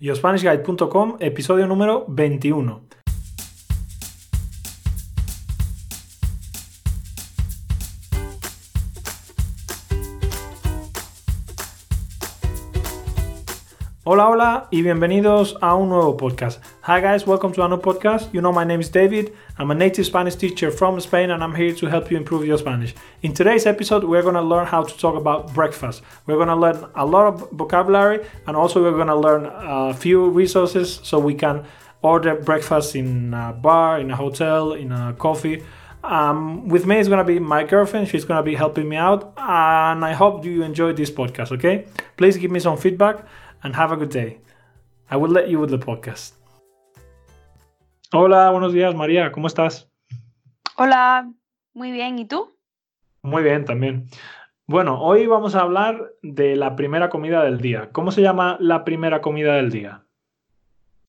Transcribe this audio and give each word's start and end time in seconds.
YoSpanishGuide.com, 0.00 1.16
episodio 1.20 1.66
número 1.66 2.06
21. 2.08 2.80
Hola, 14.04 14.28
hola 14.30 14.68
y 14.70 14.80
bienvenidos 14.80 15.58
a 15.60 15.74
un 15.74 15.90
nuevo 15.90 16.16
podcast. 16.16 16.64
Hi 16.84 16.98
guys, 16.98 17.26
welcome 17.26 17.52
to 17.52 17.62
a 17.62 17.68
new 17.68 17.76
podcast. 17.76 18.32
You 18.32 18.40
know 18.40 18.52
my 18.52 18.64
name 18.64 18.80
is 18.80 18.88
David. 18.88 19.36
I'm 19.58 19.70
a 19.70 19.74
native 19.74 20.06
Spanish 20.06 20.34
teacher 20.34 20.70
from 20.70 20.98
Spain 20.98 21.30
and 21.30 21.44
I'm 21.44 21.54
here 21.54 21.74
to 21.74 21.86
help 21.90 22.10
you 22.10 22.16
improve 22.16 22.46
your 22.46 22.56
Spanish. 22.56 22.94
In 23.20 23.34
today's 23.34 23.66
episode, 23.66 24.02
we're 24.02 24.22
going 24.22 24.34
to 24.34 24.40
learn 24.40 24.64
how 24.66 24.84
to 24.84 24.96
talk 24.96 25.14
about 25.14 25.52
breakfast. 25.52 26.00
We're 26.24 26.36
going 26.36 26.48
to 26.48 26.56
learn 26.56 26.86
a 26.94 27.04
lot 27.04 27.26
of 27.26 27.50
vocabulary 27.50 28.24
and 28.46 28.56
also 28.56 28.82
we're 28.82 28.96
going 28.96 29.08
to 29.08 29.14
learn 29.14 29.44
a 29.44 29.92
few 29.92 30.30
resources 30.30 31.00
so 31.02 31.18
we 31.18 31.34
can 31.34 31.66
order 32.00 32.34
breakfast 32.36 32.96
in 32.96 33.34
a 33.34 33.52
bar, 33.52 34.00
in 34.00 34.10
a 34.10 34.16
hotel, 34.16 34.72
in 34.72 34.90
a 34.90 35.12
coffee. 35.12 35.62
Um, 36.02 36.66
with 36.66 36.86
me 36.86 36.96
is 36.98 37.08
going 37.08 37.18
to 37.18 37.30
be 37.30 37.38
my 37.38 37.62
girlfriend. 37.62 38.08
She's 38.08 38.24
going 38.24 38.38
to 38.38 38.42
be 38.42 38.54
helping 38.54 38.88
me 38.88 38.96
out. 38.96 39.34
And 39.36 40.02
I 40.02 40.14
hope 40.14 40.46
you 40.46 40.62
enjoyed 40.62 40.96
this 40.96 41.10
podcast, 41.10 41.52
okay? 41.52 41.84
Please 42.16 42.38
give 42.38 42.50
me 42.50 42.58
some 42.58 42.78
feedback 42.78 43.26
and 43.62 43.76
have 43.76 43.92
a 43.92 43.98
good 43.98 44.08
day. 44.08 44.38
I 45.10 45.18
will 45.18 45.28
let 45.28 45.50
you 45.50 45.58
with 45.58 45.68
the 45.68 45.78
podcast. 45.78 46.39
Hola, 48.12 48.50
buenos 48.50 48.72
días, 48.72 48.92
María, 48.92 49.30
¿cómo 49.30 49.46
estás? 49.46 49.88
Hola, 50.76 51.30
muy 51.74 51.92
bien, 51.92 52.18
¿y 52.18 52.26
tú? 52.26 52.56
Muy 53.22 53.44
bien, 53.44 53.64
también. 53.64 54.08
Bueno, 54.66 55.00
hoy 55.00 55.28
vamos 55.28 55.54
a 55.54 55.60
hablar 55.60 56.10
de 56.20 56.56
la 56.56 56.74
primera 56.74 57.08
comida 57.08 57.44
del 57.44 57.60
día. 57.60 57.90
¿Cómo 57.92 58.10
se 58.10 58.20
llama 58.20 58.56
la 58.58 58.82
primera 58.84 59.20
comida 59.20 59.54
del 59.54 59.70
día? 59.70 60.02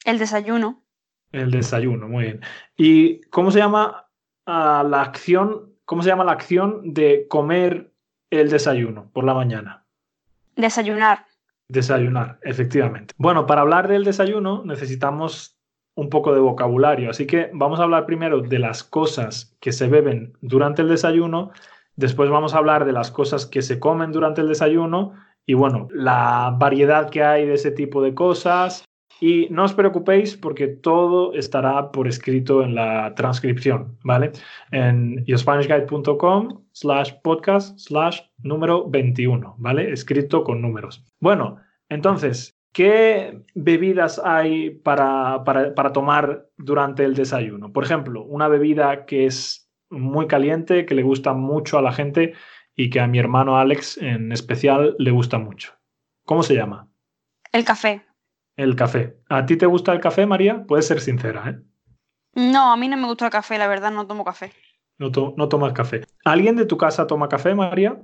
El 0.05 0.19
desayuno. 0.19 0.83
El 1.31 1.49
desayuno, 1.49 2.07
muy 2.07 2.25
bien. 2.25 2.41
¿Y 2.77 3.21
cómo 3.31 3.49
se 3.49 3.57
llama 3.57 4.07
uh, 4.45 4.87
la 4.87 5.01
acción? 5.01 5.73
¿Cómo 5.85 6.03
se 6.03 6.09
llama 6.09 6.23
la 6.23 6.33
acción 6.33 6.93
de 6.93 7.25
comer 7.27 7.91
el 8.29 8.51
desayuno 8.51 9.09
por 9.11 9.23
la 9.23 9.33
mañana? 9.33 9.87
Desayunar. 10.55 11.25
Desayunar, 11.67 12.37
efectivamente. 12.43 13.15
Bueno, 13.17 13.47
para 13.47 13.61
hablar 13.61 13.87
del 13.87 14.03
desayuno 14.03 14.61
necesitamos 14.65 15.57
un 15.95 16.09
poco 16.09 16.33
de 16.33 16.39
vocabulario, 16.39 17.09
así 17.09 17.27
que 17.27 17.49
vamos 17.53 17.79
a 17.79 17.83
hablar 17.83 18.05
primero 18.05 18.41
de 18.41 18.59
las 18.59 18.83
cosas 18.83 19.55
que 19.59 19.71
se 19.71 19.87
beben 19.87 20.33
durante 20.41 20.81
el 20.81 20.89
desayuno, 20.89 21.51
después 21.95 22.29
vamos 22.29 22.53
a 22.53 22.57
hablar 22.57 22.85
de 22.85 22.93
las 22.93 23.11
cosas 23.11 23.45
que 23.45 23.61
se 23.61 23.79
comen 23.79 24.11
durante 24.11 24.41
el 24.41 24.47
desayuno 24.47 25.13
y 25.45 25.53
bueno, 25.53 25.87
la 25.93 26.55
variedad 26.57 27.09
que 27.09 27.23
hay 27.23 27.45
de 27.45 27.55
ese 27.55 27.71
tipo 27.71 28.01
de 28.01 28.13
cosas. 28.13 28.85
Y 29.19 29.47
no 29.51 29.65
os 29.65 29.73
preocupéis 29.73 30.35
porque 30.35 30.67
todo 30.67 31.33
estará 31.33 31.91
por 31.91 32.07
escrito 32.07 32.63
en 32.63 32.73
la 32.73 33.13
transcripción, 33.13 33.99
¿vale? 34.03 34.31
En 34.71 35.23
yourspanishguide.com 35.25 36.63
slash 36.71 37.11
podcast 37.21 37.77
slash 37.77 38.21
número 38.41 38.89
21, 38.89 39.55
¿vale? 39.59 39.91
Escrito 39.91 40.43
con 40.43 40.59
números. 40.59 41.05
Bueno, 41.19 41.57
entonces, 41.89 42.57
¿qué 42.71 43.43
bebidas 43.53 44.19
hay 44.23 44.71
para, 44.71 45.43
para, 45.43 45.73
para 45.75 45.93
tomar 45.93 46.49
durante 46.57 47.03
el 47.03 47.15
desayuno? 47.15 47.71
Por 47.71 47.83
ejemplo, 47.83 48.23
una 48.23 48.47
bebida 48.47 49.05
que 49.05 49.25
es 49.25 49.69
muy 49.89 50.27
caliente, 50.27 50.85
que 50.85 50.95
le 50.95 51.03
gusta 51.03 51.33
mucho 51.33 51.77
a 51.77 51.81
la 51.81 51.91
gente 51.91 52.33
y 52.75 52.89
que 52.89 52.99
a 52.99 53.07
mi 53.07 53.19
hermano 53.19 53.57
Alex 53.57 53.97
en 53.97 54.31
especial 54.31 54.95
le 54.97 55.11
gusta 55.11 55.37
mucho. 55.37 55.73
¿Cómo 56.25 56.43
se 56.43 56.55
llama? 56.55 56.87
El 57.51 57.65
café. 57.65 58.05
El 58.55 58.75
café. 58.75 59.17
¿A 59.29 59.45
ti 59.45 59.57
te 59.57 59.65
gusta 59.65 59.91
el 59.91 59.99
café, 59.99 60.25
María? 60.25 60.65
Puedes 60.65 60.87
ser 60.87 61.01
sincera, 61.01 61.49
¿eh? 61.49 61.59
No, 62.33 62.71
a 62.71 62.77
mí 62.77 62.87
no 62.87 62.95
me 62.95 63.07
gusta 63.07 63.25
el 63.25 63.31
café, 63.31 63.57
la 63.57 63.67
verdad, 63.67 63.91
no 63.91 64.07
tomo 64.07 64.23
café. 64.23 64.53
No, 64.97 65.11
to 65.11 65.33
no 65.35 65.49
tomas 65.49 65.73
café. 65.73 66.05
¿Alguien 66.23 66.55
de 66.55 66.65
tu 66.65 66.77
casa 66.77 67.07
toma 67.07 67.27
café, 67.27 67.55
María? 67.55 67.99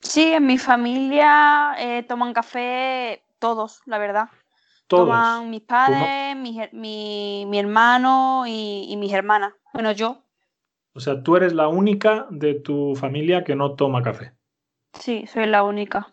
Sí, 0.00 0.32
en 0.32 0.46
mi 0.46 0.58
familia 0.58 1.74
eh, 1.78 2.02
toman 2.04 2.32
café 2.32 3.22
todos, 3.46 3.80
la 3.86 3.98
verdad. 3.98 4.28
Todos. 4.88 5.06
Toman 5.06 5.50
mis 5.50 5.62
padres, 5.62 6.34
mi, 6.36 6.58
mi, 6.72 7.46
mi, 7.46 7.58
hermano 7.58 8.44
y, 8.44 8.86
y 8.88 8.96
mis 8.96 9.12
hermanas. 9.12 9.52
Bueno, 9.72 9.92
yo. 9.92 10.24
O 10.94 11.00
sea, 11.00 11.22
tú 11.22 11.36
eres 11.36 11.52
la 11.52 11.68
única 11.68 12.26
de 12.30 12.54
tu 12.54 12.96
familia 12.96 13.44
que 13.44 13.54
no 13.54 13.76
toma 13.76 14.02
café. 14.02 14.32
Sí, 14.94 15.26
soy 15.28 15.46
la 15.46 15.62
única. 15.62 16.08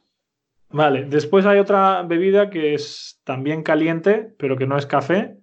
Vale, 0.69 1.05
después 1.05 1.47
hay 1.47 1.57
otra 1.57 2.03
bebida 2.03 2.51
que 2.51 2.75
es 2.75 3.19
también 3.23 3.63
caliente, 3.63 4.35
pero 4.37 4.55
que 4.55 4.67
no 4.67 4.77
es 4.77 4.85
café. 4.85 5.37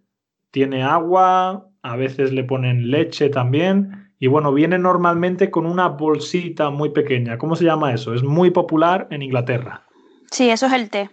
Tiene 0.52 0.84
agua, 0.84 1.66
a 1.82 1.96
veces 1.96 2.32
le 2.32 2.44
ponen 2.44 2.92
leche 2.92 3.30
también. 3.30 4.12
Y 4.20 4.28
bueno, 4.28 4.52
viene 4.52 4.78
normalmente 4.78 5.50
con 5.50 5.66
una 5.66 5.88
bolsita 5.88 6.70
muy 6.70 6.90
pequeña. 6.90 7.36
¿Cómo 7.36 7.56
se 7.56 7.64
llama 7.64 7.92
eso? 7.92 8.14
Es 8.14 8.22
muy 8.22 8.50
popular 8.50 9.08
en 9.10 9.22
Inglaterra. 9.22 9.86
Sí, 10.30 10.50
eso 10.50 10.66
es 10.66 10.72
el 10.72 10.90
té. 10.90 11.10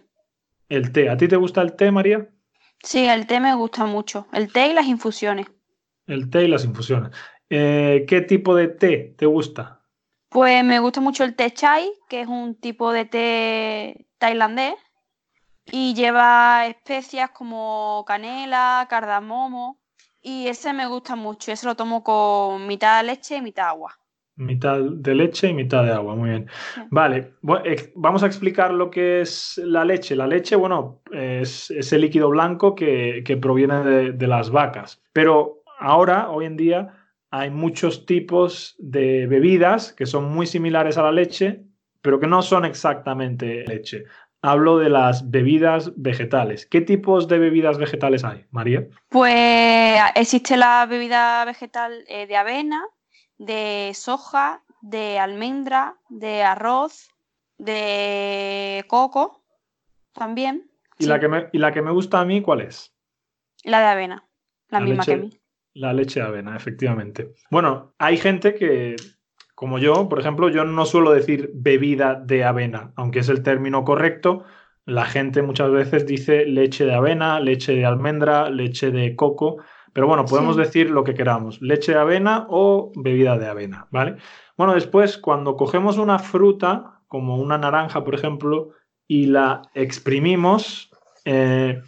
El 0.70 0.92
té. 0.92 1.10
¿A 1.10 1.18
ti 1.18 1.28
te 1.28 1.36
gusta 1.36 1.62
el 1.62 1.76
té, 1.76 1.92
María? 1.92 2.28
Sí, 2.84 3.06
el 3.06 3.26
té 3.28 3.40
me 3.40 3.54
gusta 3.56 3.86
mucho. 3.86 4.28
El 4.34 4.52
té 4.52 4.68
y 4.68 4.74
las 4.74 4.88
infusiones. 4.88 5.48
El 6.06 6.30
té 6.30 6.44
y 6.44 6.48
las 6.48 6.66
infusiones. 6.66 7.12
Eh, 7.50 8.06
¿Qué 8.08 8.22
tipo 8.22 8.56
de 8.56 8.68
té 8.68 9.16
te 9.18 9.26
gusta? 9.26 9.82
Pues 10.30 10.64
me 10.64 10.80
gusta 10.80 11.00
mucho 11.00 11.24
el 11.24 11.36
té 11.36 11.52
chai, 11.52 11.92
que 12.10 12.22
es 12.22 12.28
un 12.28 12.56
tipo 12.56 12.92
de 12.92 13.06
té 13.06 14.08
tailandés 14.18 14.76
y 15.72 15.94
lleva 15.94 16.68
especias 16.68 17.32
como 17.32 18.04
canela, 18.06 18.86
cardamomo 18.90 19.80
y 20.22 20.48
ese 20.48 20.74
me 20.74 20.88
gusta 20.88 21.16
mucho. 21.16 21.52
Ese 21.52 21.66
lo 21.66 21.76
tomo 21.76 22.04
con 22.04 22.68
mitad 22.68 23.06
leche 23.06 23.38
y 23.38 23.42
mitad 23.42 23.70
agua. 23.70 23.98
Mitad 24.38 24.80
de 24.80 25.16
leche 25.16 25.50
y 25.50 25.54
mitad 25.54 25.84
de 25.84 25.92
agua, 25.92 26.16
muy 26.16 26.30
bien. 26.30 26.48
Vale, 26.92 27.34
vamos 27.96 28.24
a 28.24 28.28
explicar 28.28 28.72
lo 28.72 28.90
que 28.90 29.22
es 29.22 29.60
la 29.64 29.84
leche. 29.84 30.16
La 30.16 30.28
leche, 30.28 30.56
bueno, 30.56 31.02
es 31.12 31.72
ese 31.72 31.98
líquido 31.98 32.30
blanco 32.30 32.76
que, 32.76 33.24
que 33.26 33.36
proviene 33.36 33.84
de, 33.84 34.12
de 34.12 34.28
las 34.28 34.52
vacas. 34.52 35.02
Pero 35.12 35.64
ahora, 35.80 36.30
hoy 36.30 36.46
en 36.46 36.56
día, 36.56 36.94
hay 37.32 37.50
muchos 37.50 38.06
tipos 38.06 38.76
de 38.78 39.28
bebidas 39.28 39.92
que 39.92 40.06
son 40.06 40.32
muy 40.32 40.46
similares 40.46 40.98
a 40.98 41.04
la 41.04 41.12
leche, 41.12 41.64
pero 42.02 42.20
que 42.20 42.28
no 42.28 42.42
son 42.42 42.64
exactamente 42.64 43.66
leche. 43.68 44.06
Hablo 44.42 44.78
de 44.78 44.90
las 44.90 45.30
bebidas 45.30 45.92
vegetales. 45.98 46.66
¿Qué 46.66 46.82
tipos 46.82 47.28
de 47.28 47.40
bebidas 47.40 47.80
vegetales 47.80 48.24
hay, 48.24 48.46
María? 48.52 48.88
Pues 49.10 50.00
existe 50.16 50.56
la 50.56 50.86
bebida 50.86 51.44
vegetal 51.44 52.06
eh, 52.08 52.28
de 52.28 52.38
avena, 52.38 52.84
de 53.38 53.92
soja, 53.94 54.64
de 54.82 55.20
almendra, 55.20 55.98
de 56.10 56.44
arroz, 56.44 57.10
de 57.58 58.86
coco 58.88 59.44
también. 60.14 60.70
¿Y, 60.98 61.04
sí. 61.04 61.10
la 61.10 61.20
que 61.20 61.28
me, 61.28 61.50
¿Y 61.52 61.58
la 61.58 61.72
que 61.72 61.82
me 61.82 61.92
gusta 61.92 62.20
a 62.20 62.26
mí 62.26 62.42
cuál 62.42 62.62
es? 62.62 62.94
La 63.64 63.80
de 63.80 63.86
avena, 63.88 64.28
la, 64.70 64.80
la 64.80 64.86
misma 64.86 65.04
leche, 65.04 65.12
que 65.12 65.14
a 65.14 65.24
mí. 65.24 65.42
La 65.74 65.94
leche 65.94 66.20
de 66.20 66.26
avena, 66.26 66.56
efectivamente. 66.56 67.34
Bueno, 67.52 67.94
hay 68.00 68.18
gente 68.18 68.56
que, 68.56 68.96
como 69.54 69.78
yo, 69.80 70.10
por 70.10 70.20
ejemplo, 70.20 70.50
yo 70.50 70.64
no 70.66 70.86
suelo 70.86 71.12
decir 71.12 71.52
bebida 71.54 72.16
de 72.16 72.44
avena, 72.44 72.94
aunque 72.96 73.20
es 73.20 73.30
el 73.30 73.44
término 73.44 73.84
correcto. 73.84 74.44
La 74.86 75.06
gente 75.06 75.42
muchas 75.42 75.70
veces 75.72 76.06
dice 76.06 76.46
leche 76.46 76.86
de 76.86 76.96
avena, 76.96 77.40
leche 77.40 77.74
de 77.74 77.86
almendra, 77.86 78.50
leche 78.50 78.90
de 78.90 79.16
coco, 79.16 79.58
pero 79.98 80.06
bueno, 80.06 80.26
podemos 80.26 80.58
sí. 80.58 80.62
decir 80.62 80.92
lo 80.92 81.04
que 81.04 81.16
queramos, 81.16 81.60
leche 81.60 81.92
de 81.92 81.98
avena 81.98 82.46
o 82.52 82.92
bebida 82.96 83.36
de 83.40 83.48
avena, 83.48 83.88
¿vale? 83.90 84.18
Bueno, 84.56 84.76
después, 84.76 85.18
cuando 85.18 85.58
cogemos 85.58 85.98
una 85.98 86.20
fruta, 86.20 87.02
como 87.08 87.38
una 87.38 87.58
naranja, 87.58 88.04
por 88.04 88.14
ejemplo, 88.14 88.74
y 89.08 89.26
la 89.26 89.64
exprimimos, 89.74 90.92
eh, 91.26 91.82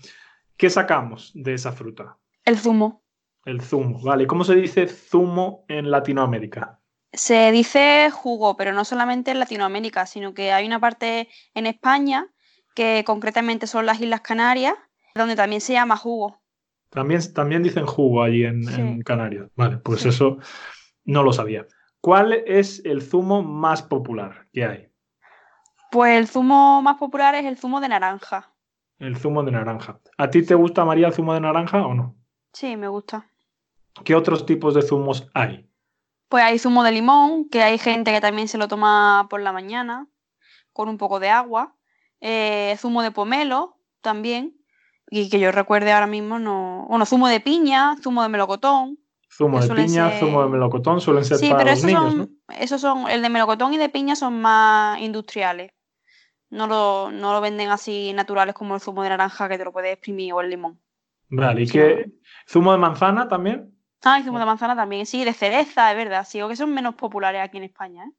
¿qué 0.58 0.72
sacamos 0.72 1.29
de 1.35 1.53
esa 1.53 1.72
fruta? 1.72 2.17
El 2.46 2.58
zumo. 2.58 3.03
El 3.46 3.61
zumo, 3.61 4.02
vale. 4.02 4.26
¿Cómo 4.26 4.44
se 4.44 4.55
dice 4.55 4.88
zumo 4.88 5.66
en 5.67 5.91
Latinoamérica? 5.91 6.79
Se 7.14 7.52
dice 7.52 8.09
jugo, 8.12 8.58
pero 8.58 8.73
no 8.73 8.85
solamente 8.85 9.29
en 9.29 9.40
Latinoamérica, 9.40 10.08
sino 10.08 10.34
que 10.34 10.52
hay 10.52 10.66
una 10.66 10.79
parte 10.79 11.29
en 11.53 11.67
España 11.67 12.26
que 12.73 13.03
concretamente 13.05 13.67
son 13.67 13.85
las 13.85 14.02
Islas 14.02 14.22
Canarias, 14.22 14.73
donde 15.14 15.35
también 15.35 15.62
se 15.62 15.73
llama 15.73 15.96
jugo. 15.96 16.39
También, 16.90 17.22
también 17.34 17.64
dicen 17.64 17.86
jugo 17.86 18.24
allí 18.24 18.46
en, 18.46 18.64
sí. 18.64 18.82
en 18.82 19.02
Canarias. 19.02 19.50
Vale, 19.56 19.78
pues 19.78 20.02
sí. 20.02 20.09
eso 20.09 20.38
no 21.06 21.24
lo 21.24 21.34
sabía. 21.34 21.66
¿Cuál 22.02 22.34
es 22.46 22.84
el 22.86 23.02
zumo 23.02 23.44
más 23.44 23.82
popular 23.82 24.47
que 24.53 24.66
hay? 24.66 24.90
Pues 25.91 26.18
el 26.18 26.28
zumo 26.28 26.82
más 26.82 26.97
popular 26.97 27.36
es 27.36 27.46
el 27.46 27.58
zumo 27.58 27.82
de 27.82 27.90
naranja. 27.90 28.53
El 29.00 29.18
zumo 29.18 29.44
de 29.44 29.52
naranja. 29.52 30.00
¿A 30.18 30.30
ti 30.30 30.44
te 30.44 30.56
gusta, 30.56 30.86
María, 30.86 31.08
el 31.08 31.14
zumo 31.14 31.34
de 31.34 31.41
naranja 31.41 31.86
o 31.86 31.94
no? 31.94 32.16
Sí, 32.53 32.78
me 32.78 32.88
gusta. 32.88 33.30
¿Qué 34.03 34.16
otros 34.16 34.46
tipos 34.46 34.74
de 34.74 34.82
zumos 34.82 35.30
hay? 35.34 35.70
Pues 36.28 36.44
hay 36.44 36.59
zumo 36.59 36.84
de 36.84 36.91
limón, 36.91 37.50
que 37.50 37.64
hay 37.64 37.78
gente 37.78 38.12
que 38.12 38.22
también 38.22 38.47
se 38.47 38.58
lo 38.58 38.68
toma 38.68 39.28
por 39.30 39.41
la 39.41 39.52
mañana, 39.52 40.08
con 40.74 40.90
un 40.90 40.97
poco 40.97 41.20
de 41.20 41.30
agua. 41.30 41.76
Eh, 42.22 42.76
zumo 42.78 43.02
de 43.02 43.12
pomelo, 43.12 43.78
también. 44.02 44.59
Y 45.09 45.29
que 45.29 45.40
yo 45.40 45.52
recuerde 45.52 45.91
ahora 45.91 46.08
mismo, 46.08 46.40
no. 46.40 46.85
Bueno, 46.88 47.06
zumo 47.06 47.28
de 47.28 47.40
piña, 47.40 47.96
zumo 48.02 48.22
de 48.23 48.29
melocotón. 48.29 49.00
Zumo 49.32 49.59
de 49.61 49.67
piña, 49.73 50.09
ser- 50.11 50.20
zumo 50.20 50.44
de 50.44 50.50
melocotón 50.50 51.02
suelen 51.02 51.23
ser 51.23 51.38
Sí, 51.38 51.50
para 51.50 51.59
pero 51.59 51.72
los 51.72 51.79
esos 51.79 51.88
niños, 51.88 52.14
son, 52.14 52.40
¿no? 52.47 52.53
esos 52.56 52.82
son, 52.82 53.09
el 53.09 53.22
de 53.22 53.29
melocotón 53.29 53.73
y 53.73 53.78
de 53.78 53.90
piña 53.90 54.16
son 54.16 54.41
más 54.41 55.00
industriales. 55.00 55.72
No 56.50 56.67
lo, 56.67 57.11
no 57.11 57.34
lo 57.34 57.41
venden 57.41 57.70
así 57.70 58.11
naturales 58.14 58.56
como 58.56 58.76
el 58.76 58.82
zumo 58.82 59.03
de 59.03 59.09
naranja 59.09 59.47
que 59.47 59.58
te 59.58 59.66
lo 59.66 59.72
puedes 59.72 59.94
exprimir 59.94 60.34
o 60.34 60.41
el 60.41 60.50
limón. 60.50 60.79
Vale, 61.29 61.62
¿y 61.62 61.67
Sí, 61.67 61.73
qué? 61.73 62.12
¿Zumo 62.47 62.72
de 62.72 62.79
manzana 62.79 63.28
también? 63.28 63.76
Ah, 64.03 64.20
y 64.20 64.23
zumo 64.23 64.40
de 64.40 64.46
manzana 64.46 64.76
también, 64.76 65.05
sí, 65.05 65.23
de 65.23 65.34
cereza, 65.34 65.91
es 65.91 65.97
verdad. 65.97 66.26
Sí, 66.28 66.41
o 66.41 66.47
que 66.50 66.55
son 66.55 66.73
menos 66.73 66.96
populares 66.96 67.41
aquí 67.44 67.58
en 67.58 67.64
España, 67.64 68.05
¿eh? 68.05 68.12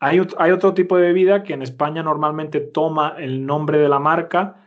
Hay, 0.00 0.20
hay 0.38 0.50
otro 0.50 0.74
tipo 0.74 0.96
de 0.96 1.04
bebida 1.04 1.42
que 1.44 1.54
en 1.54 1.62
España 1.62 2.02
normalmente 2.02 2.60
toma 2.60 3.14
el 3.18 3.46
nombre 3.46 3.78
de 3.78 3.88
la 3.88 3.98
marca 3.98 4.63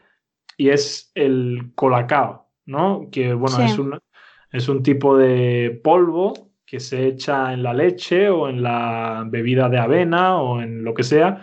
y 0.57 0.69
es 0.69 1.12
el 1.15 1.71
colacao, 1.75 2.50
¿no? 2.65 3.07
Que 3.12 3.33
bueno, 3.33 3.57
Sí. 3.57 3.63
es 3.63 3.77
un, 3.80 4.00
es 4.51 4.69
un 4.69 4.83
tipo 4.83 5.18
de 5.18 5.80
polvo 5.83 6.33
que 6.65 6.80
se 6.80 7.07
echa 7.07 7.54
en 7.54 7.63
la 7.63 7.74
leche 7.74 8.30
o 8.30 8.50
en 8.50 8.62
la 8.63 9.24
bebida 9.27 9.69
de 9.69 9.77
avena 9.80 10.38
o 10.42 10.62
en 10.62 10.83
lo 10.83 10.94
que 10.94 11.04
sea. 11.04 11.42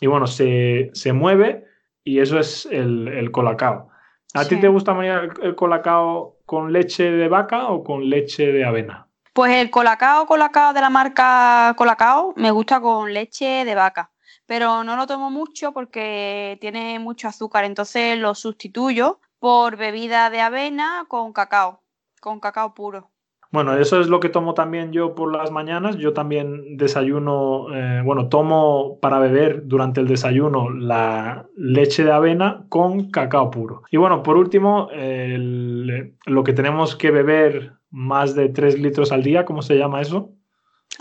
Y 0.00 0.06
bueno, 0.08 0.26
se, 0.26 0.90
se 0.94 1.12
mueve 1.12 1.64
y 2.02 2.18
eso 2.20 2.38
es 2.38 2.66
el, 2.66 3.08
el 3.08 3.30
colacao. 3.30 3.90
¿A 4.34 4.44
ti 4.48 4.56
te 4.56 4.66
gusta 4.68 4.94
María, 4.94 5.20
el, 5.20 5.30
el 5.42 5.54
colacao 5.54 6.38
con 6.44 6.72
leche 6.72 7.10
de 7.10 7.28
vaca 7.28 7.68
o 7.68 7.84
con 7.84 8.08
leche 8.10 8.50
de 8.52 8.64
avena? 8.64 9.08
Pues 9.32 9.52
el 9.54 9.70
colacao, 9.70 10.26
colacao 10.26 10.72
de 10.72 10.80
la 10.80 10.90
marca 10.90 11.74
Colacao 11.76 12.34
me 12.36 12.50
gusta 12.50 12.80
con 12.80 13.12
leche 13.12 13.64
de 13.64 13.74
vaca, 13.74 14.10
pero 14.46 14.84
no 14.84 14.96
lo 14.96 15.06
tomo 15.06 15.30
mucho 15.30 15.72
porque 15.72 16.58
tiene 16.60 16.98
mucho 16.98 17.28
azúcar, 17.28 17.64
entonces 17.64 18.18
lo 18.18 18.34
sustituyo 18.34 19.20
por 19.38 19.76
bebida 19.76 20.30
de 20.30 20.40
avena 20.40 21.04
con 21.08 21.32
cacao, 21.32 21.80
con 22.20 22.40
cacao 22.40 22.74
puro. 22.74 23.10
Bueno, 23.50 23.76
eso 23.76 24.00
es 24.00 24.08
lo 24.08 24.18
que 24.18 24.30
tomo 24.30 24.54
también 24.54 24.90
yo 24.90 25.14
por 25.14 25.32
las 25.32 25.52
mañanas. 25.52 25.96
Yo 25.96 26.12
también 26.12 26.76
desayuno, 26.76 27.66
eh, 27.72 28.02
bueno, 28.04 28.28
tomo 28.28 28.98
para 29.00 29.20
beber 29.20 29.68
durante 29.68 30.00
el 30.00 30.08
desayuno 30.08 30.70
la 30.70 31.46
leche 31.56 32.02
de 32.02 32.10
avena 32.10 32.64
con 32.68 33.10
cacao 33.12 33.52
puro. 33.52 33.82
Y 33.92 33.96
bueno, 33.96 34.24
por 34.24 34.36
último, 34.38 34.88
el- 34.90 36.16
lo 36.26 36.42
que 36.42 36.52
tenemos 36.52 36.96
que 36.96 37.12
beber 37.12 37.74
más 37.90 38.34
de 38.34 38.48
3 38.48 38.76
litros 38.76 39.12
al 39.12 39.22
día, 39.22 39.44
¿cómo 39.44 39.62
se 39.62 39.76
llama 39.78 40.00
eso? 40.00 40.32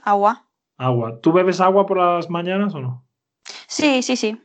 Agua. 0.03 0.43
Agua. 0.77 1.19
¿Tú 1.21 1.31
bebes 1.31 1.59
agua 1.59 1.87
por 1.87 1.97
las 1.97 2.29
mañanas 2.29 2.75
o 2.75 2.81
no? 2.81 3.02
Sí, 3.73 4.03
sí, 4.03 4.15
sí, 4.15 4.39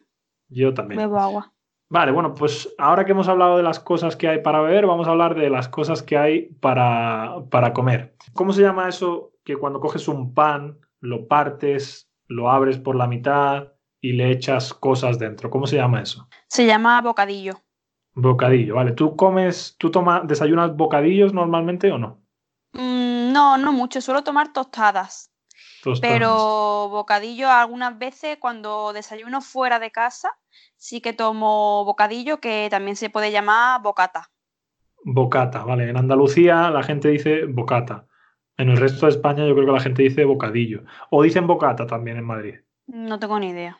Yo 0.48 0.72
también. 0.72 0.98
bebo 0.98 1.18
agua. 1.18 1.52
Vale, 1.90 2.12
bueno, 2.12 2.34
pues 2.34 2.74
ahora 2.78 3.04
que 3.04 3.12
hemos 3.12 3.28
hablado 3.28 3.56
de 3.56 3.62
las 3.62 3.78
cosas 3.80 4.16
que 4.16 4.28
hay 4.28 4.42
para 4.42 4.60
beber, 4.60 4.86
vamos 4.86 5.06
a 5.06 5.10
hablar 5.10 5.34
de 5.34 5.50
las 5.50 5.68
cosas 5.68 6.02
que 6.02 6.16
hay 6.18 6.46
para, 6.60 7.44
para 7.50 7.72
comer. 7.72 8.14
¿Cómo 8.34 8.52
se 8.52 8.62
llama 8.62 8.88
eso 8.88 9.32
que 9.44 9.56
cuando 9.56 9.80
coges 9.80 10.08
un 10.08 10.34
pan, 10.34 10.78
lo 11.00 11.28
partes, 11.28 12.10
lo 12.26 12.50
abres 12.50 12.78
por 12.78 12.96
la 12.96 13.06
mitad 13.06 13.72
y 14.00 14.12
le 14.12 14.30
echas 14.30 14.72
cosas 14.74 15.18
dentro? 15.18 15.50
¿Cómo 15.50 15.66
se 15.66 15.76
llama 15.76 16.02
eso? 16.02 16.28
Se 16.48 16.66
llama 16.66 17.00
bocadillo. 17.02 17.60
Bocadillo, 18.14 18.74
vale. 18.74 18.92
¿Tú 18.92 19.14
comes, 19.14 19.76
tú 19.78 19.90
tomas, 19.90 20.26
desayunas 20.26 20.74
bocadillos 20.76 21.32
normalmente 21.32 21.90
o 21.92 21.98
no? 21.98 22.18
Mm, 22.72 23.32
no, 23.32 23.56
no 23.58 23.72
mucho, 23.72 24.00
suelo 24.00 24.24
tomar 24.24 24.52
tostadas, 24.52 25.32
Tostadas. 25.82 26.14
pero 26.14 26.88
bocadillo 26.90 27.50
algunas 27.50 27.98
veces 27.98 28.38
cuando 28.40 28.92
desayuno 28.92 29.40
fuera 29.40 29.78
de 29.78 29.90
casa 29.90 30.36
sí 30.76 31.00
que 31.00 31.12
tomo 31.12 31.84
bocadillo 31.84 32.40
que 32.40 32.68
también 32.70 32.96
se 32.96 33.10
puede 33.10 33.30
llamar 33.30 33.82
bocata. 33.82 34.30
Bocata, 35.04 35.64
vale. 35.64 35.88
En 35.88 35.96
Andalucía 35.96 36.70
la 36.70 36.82
gente 36.82 37.08
dice 37.08 37.44
bocata. 37.44 38.06
En 38.56 38.70
el 38.70 38.76
resto 38.76 39.06
de 39.06 39.10
España 39.10 39.46
yo 39.46 39.54
creo 39.54 39.66
que 39.66 39.72
la 39.72 39.80
gente 39.80 40.02
dice 40.02 40.24
bocadillo. 40.24 40.82
O 41.10 41.22
dicen 41.22 41.46
bocata 41.46 41.86
también 41.86 42.16
en 42.16 42.24
Madrid. 42.24 42.56
No 42.86 43.18
tengo 43.18 43.38
ni 43.38 43.50
idea. 43.50 43.78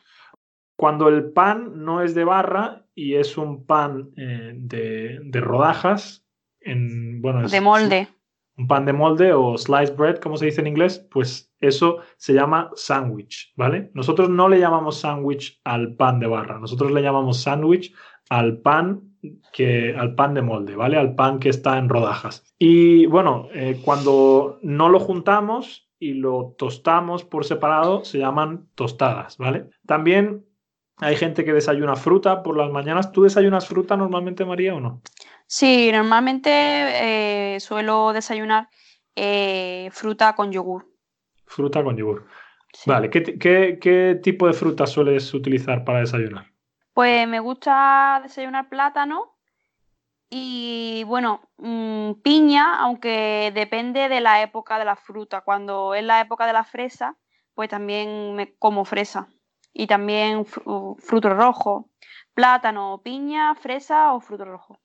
Cuando 0.77 1.09
el 1.09 1.31
pan 1.31 1.83
no 1.83 2.01
es 2.01 2.15
de 2.15 2.23
barra 2.23 2.85
y 2.95 3.15
es 3.15 3.37
un 3.37 3.65
pan 3.65 4.11
eh, 4.15 4.53
de, 4.55 5.19
de 5.21 5.41
rodajas, 5.41 6.25
en, 6.61 7.21
bueno, 7.21 7.45
es 7.45 7.51
De 7.51 7.59
molde. 7.59 8.07
Un 8.59 8.67
pan 8.67 8.85
de 8.85 8.93
molde 8.93 9.31
o 9.33 9.57
sliced 9.57 9.95
bread, 9.95 10.17
como 10.17 10.35
se 10.35 10.45
dice 10.45 10.59
en 10.59 10.67
inglés, 10.67 10.99
pues 11.09 11.51
eso 11.61 11.99
se 12.17 12.33
llama 12.33 12.69
sándwich, 12.75 13.53
¿vale? 13.55 13.89
Nosotros 13.93 14.29
no 14.29 14.49
le 14.49 14.59
llamamos 14.59 14.99
sándwich 14.99 15.61
al 15.63 15.95
pan 15.95 16.19
de 16.19 16.27
barra, 16.27 16.59
nosotros 16.59 16.91
le 16.91 17.01
llamamos 17.01 17.41
sándwich 17.41 17.93
al 18.29 18.57
pan 18.57 19.01
que 19.53 19.95
al 19.95 20.13
pan 20.13 20.33
de 20.33 20.41
molde, 20.41 20.75
¿vale? 20.75 20.97
Al 20.97 21.15
pan 21.15 21.39
que 21.39 21.49
está 21.49 21.77
en 21.77 21.87
rodajas. 21.87 22.43
Y 22.59 23.05
bueno, 23.05 23.47
eh, 23.53 23.79
cuando 23.83 24.59
no 24.61 24.89
lo 24.89 24.99
juntamos 24.99 25.89
y 25.97 26.13
lo 26.13 26.55
tostamos 26.57 27.23
por 27.23 27.45
separado, 27.45 28.03
se 28.03 28.19
llaman 28.19 28.67
tostadas, 28.75 29.37
¿vale? 29.37 29.69
También 29.85 30.45
hay 30.99 31.15
gente 31.15 31.43
que 31.45 31.53
desayuna 31.53 31.95
fruta 31.95 32.43
por 32.43 32.57
las 32.57 32.69
mañanas. 32.71 33.11
¿Tú 33.11 33.23
desayunas 33.23 33.67
fruta 33.67 33.95
normalmente, 33.97 34.45
María, 34.45 34.75
o 34.75 34.79
no? 34.79 35.01
Sí, 35.47 35.91
normalmente 35.91 36.49
eh, 37.55 37.59
suelo 37.59 38.13
desayunar 38.13 38.69
eh, 39.15 39.89
fruta 39.91 40.35
con 40.35 40.51
yogur. 40.51 40.87
Fruta 41.45 41.83
con 41.83 41.97
yogur. 41.97 42.27
Sí. 42.73 42.89
Vale, 42.89 43.09
¿qué, 43.09 43.21
ti- 43.21 43.39
qué- 43.39 43.79
qué 43.81 44.19
tipo 44.21 44.45
de 44.45 44.53
fruta 44.53 44.85
sueles 44.85 45.33
utilizar 45.33 45.83
para 45.83 45.99
desayunar? 46.01 46.45
Pues 46.93 47.27
me 47.27 47.39
gusta 47.39 48.19
desayunar 48.21 48.69
plátano 48.69 49.35
y 50.29 51.03
bueno, 51.07 51.41
mm, 51.57 52.13
piña, 52.21 52.77
aunque 52.79 53.51
depende 53.55 54.09
de 54.09 54.21
la 54.21 54.41
época 54.43 54.77
de 54.77 54.85
la 54.85 54.95
fruta. 54.95 55.41
Cuando 55.41 55.95
es 55.95 56.03
la 56.03 56.21
época 56.21 56.45
de 56.45 56.53
la 56.53 56.63
fresa, 56.63 57.17
pues 57.55 57.69
también 57.69 58.35
me 58.35 58.55
como 58.57 58.85
fresa. 58.85 59.27
Y 59.73 59.87
también 59.87 60.45
fru- 60.45 60.97
frutos 60.99 61.35
rojos, 61.35 61.85
plátano, 62.33 63.01
piña, 63.03 63.55
fresa 63.55 64.13
o 64.13 64.21
frutos 64.21 64.47
rojos. 64.47 64.77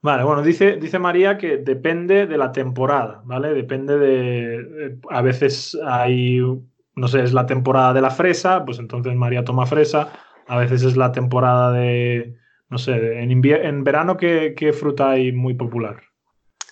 Vale, 0.00 0.24
bueno, 0.24 0.42
dice, 0.42 0.76
dice 0.76 0.98
María 0.98 1.38
que 1.38 1.58
depende 1.58 2.26
de 2.26 2.36
la 2.36 2.50
temporada, 2.52 3.22
¿vale? 3.24 3.54
Depende 3.54 3.98
de... 3.98 4.86
eh, 4.86 4.98
A 5.10 5.22
veces 5.22 5.78
hay, 5.84 6.40
no 6.96 7.08
sé, 7.08 7.22
es 7.22 7.32
la 7.32 7.46
temporada 7.46 7.92
de 7.92 8.00
la 8.00 8.10
fresa, 8.10 8.64
pues 8.64 8.78
entonces 8.78 9.14
María 9.14 9.44
toma 9.44 9.66
fresa. 9.66 10.12
A 10.48 10.58
veces 10.58 10.82
es 10.82 10.96
la 10.96 11.12
temporada 11.12 11.70
de, 11.72 12.36
no 12.68 12.78
sé, 12.78 13.22
en, 13.22 13.30
en 13.44 13.84
verano, 13.84 14.16
¿qué, 14.16 14.54
qué 14.56 14.72
fruta 14.72 15.10
hay 15.10 15.30
muy 15.32 15.54
popular? 15.54 16.02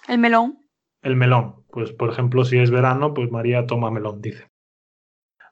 El 0.08 0.18
melón. 0.18 0.58
El 1.02 1.14
melón. 1.14 1.66
Pues, 1.70 1.92
por 1.92 2.08
ejemplo, 2.08 2.42
si 2.46 2.56
es 2.58 2.70
verano, 2.70 3.12
pues 3.12 3.30
María 3.30 3.66
toma 3.66 3.90
melón, 3.90 4.23
dice. 4.23 4.50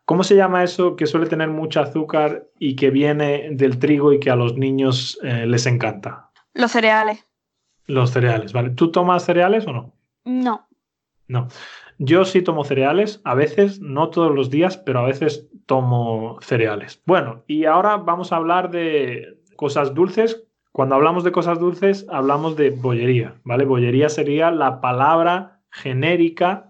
¿Cómo 0.08 0.24
se 0.24 0.36
llama 0.36 0.64
eso 0.64 0.96
que 0.96 1.06
suele 1.06 1.26
tener 1.26 1.50
mucho 1.50 1.82
azúcar 1.82 2.48
y 2.58 2.76
que 2.76 2.88
viene 2.88 3.50
del 3.52 3.78
trigo 3.78 4.10
y 4.14 4.18
que 4.18 4.30
a 4.30 4.36
los 4.36 4.56
niños 4.56 5.18
eh, 5.22 5.44
les 5.44 5.66
encanta? 5.66 6.30
Los 6.54 6.70
cereales. 6.70 7.26
Los 7.84 8.12
cereales, 8.12 8.54
¿vale? 8.54 8.70
¿Tú 8.70 8.90
tomas 8.90 9.26
cereales 9.26 9.66
o 9.66 9.72
no? 9.72 9.92
No. 10.24 10.66
No. 11.26 11.48
Yo 11.98 12.24
sí 12.24 12.40
tomo 12.40 12.64
cereales, 12.64 13.20
a 13.24 13.34
veces, 13.34 13.82
no 13.82 14.08
todos 14.08 14.34
los 14.34 14.48
días, 14.48 14.78
pero 14.78 15.00
a 15.00 15.06
veces 15.06 15.50
tomo 15.66 16.38
cereales. 16.40 17.02
Bueno, 17.04 17.44
y 17.46 17.66
ahora 17.66 17.98
vamos 17.98 18.32
a 18.32 18.36
hablar 18.36 18.70
de 18.70 19.38
cosas 19.56 19.92
dulces. 19.92 20.42
Cuando 20.72 20.94
hablamos 20.94 21.22
de 21.22 21.32
cosas 21.32 21.60
dulces, 21.60 22.06
hablamos 22.08 22.56
de 22.56 22.70
bollería, 22.70 23.34
¿vale? 23.44 23.66
Bollería 23.66 24.08
sería 24.08 24.50
la 24.52 24.80
palabra 24.80 25.60
genérica 25.70 26.68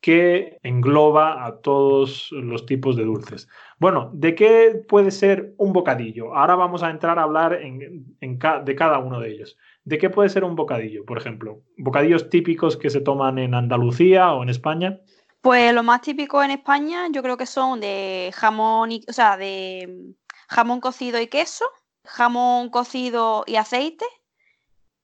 que 0.00 0.58
engloba 0.62 1.44
a 1.44 1.60
todos 1.60 2.30
los 2.30 2.66
tipos 2.66 2.94
de 2.96 3.04
dulces. 3.04 3.48
Bueno, 3.78 4.10
¿de 4.14 4.34
qué 4.34 4.80
puede 4.88 5.10
ser 5.10 5.54
un 5.58 5.72
bocadillo? 5.72 6.34
Ahora 6.36 6.54
vamos 6.54 6.82
a 6.82 6.90
entrar 6.90 7.18
a 7.18 7.22
hablar 7.24 7.54
en- 7.54 8.16
en 8.20 8.38
de 8.64 8.74
cada 8.76 8.98
uno 8.98 9.18
de 9.18 9.30
ellos. 9.32 9.56
¿De 9.84 9.98
qué 9.98 10.08
puede 10.08 10.28
ser 10.28 10.44
un 10.44 10.54
bocadillo, 10.54 11.04
por 11.04 11.18
ejemplo? 11.18 11.62
Bocadillos 11.76 12.30
típicos 12.30 12.76
que 12.76 12.90
se 12.90 13.00
toman 13.00 13.38
en 13.38 13.54
Andalucía 13.54 14.32
o 14.34 14.42
en 14.42 14.50
España. 14.50 15.00
Pues 15.40 15.72
lo 15.72 15.82
más 15.82 16.00
típico 16.02 16.42
en 16.42 16.50
España 16.52 17.06
yo 17.10 17.22
creo 17.22 17.36
que 17.36 17.46
son 17.46 17.80
de 17.80 18.30
jamón 18.34 18.92
y, 18.92 19.04
o 19.08 19.12
sea, 19.12 19.36
de 19.36 20.14
jamón 20.48 20.80
cocido 20.80 21.20
y 21.20 21.26
queso, 21.26 21.64
jamón 22.04 22.70
cocido 22.70 23.44
y 23.46 23.56
aceite 23.56 24.04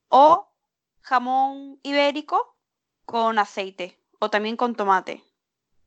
o 0.08 0.48
jamón 1.00 1.78
ibérico 1.82 2.56
con 3.04 3.38
aceite 3.38 3.98
o 4.18 4.30
también 4.30 4.56
con 4.56 4.75
tomate. 4.75 5.23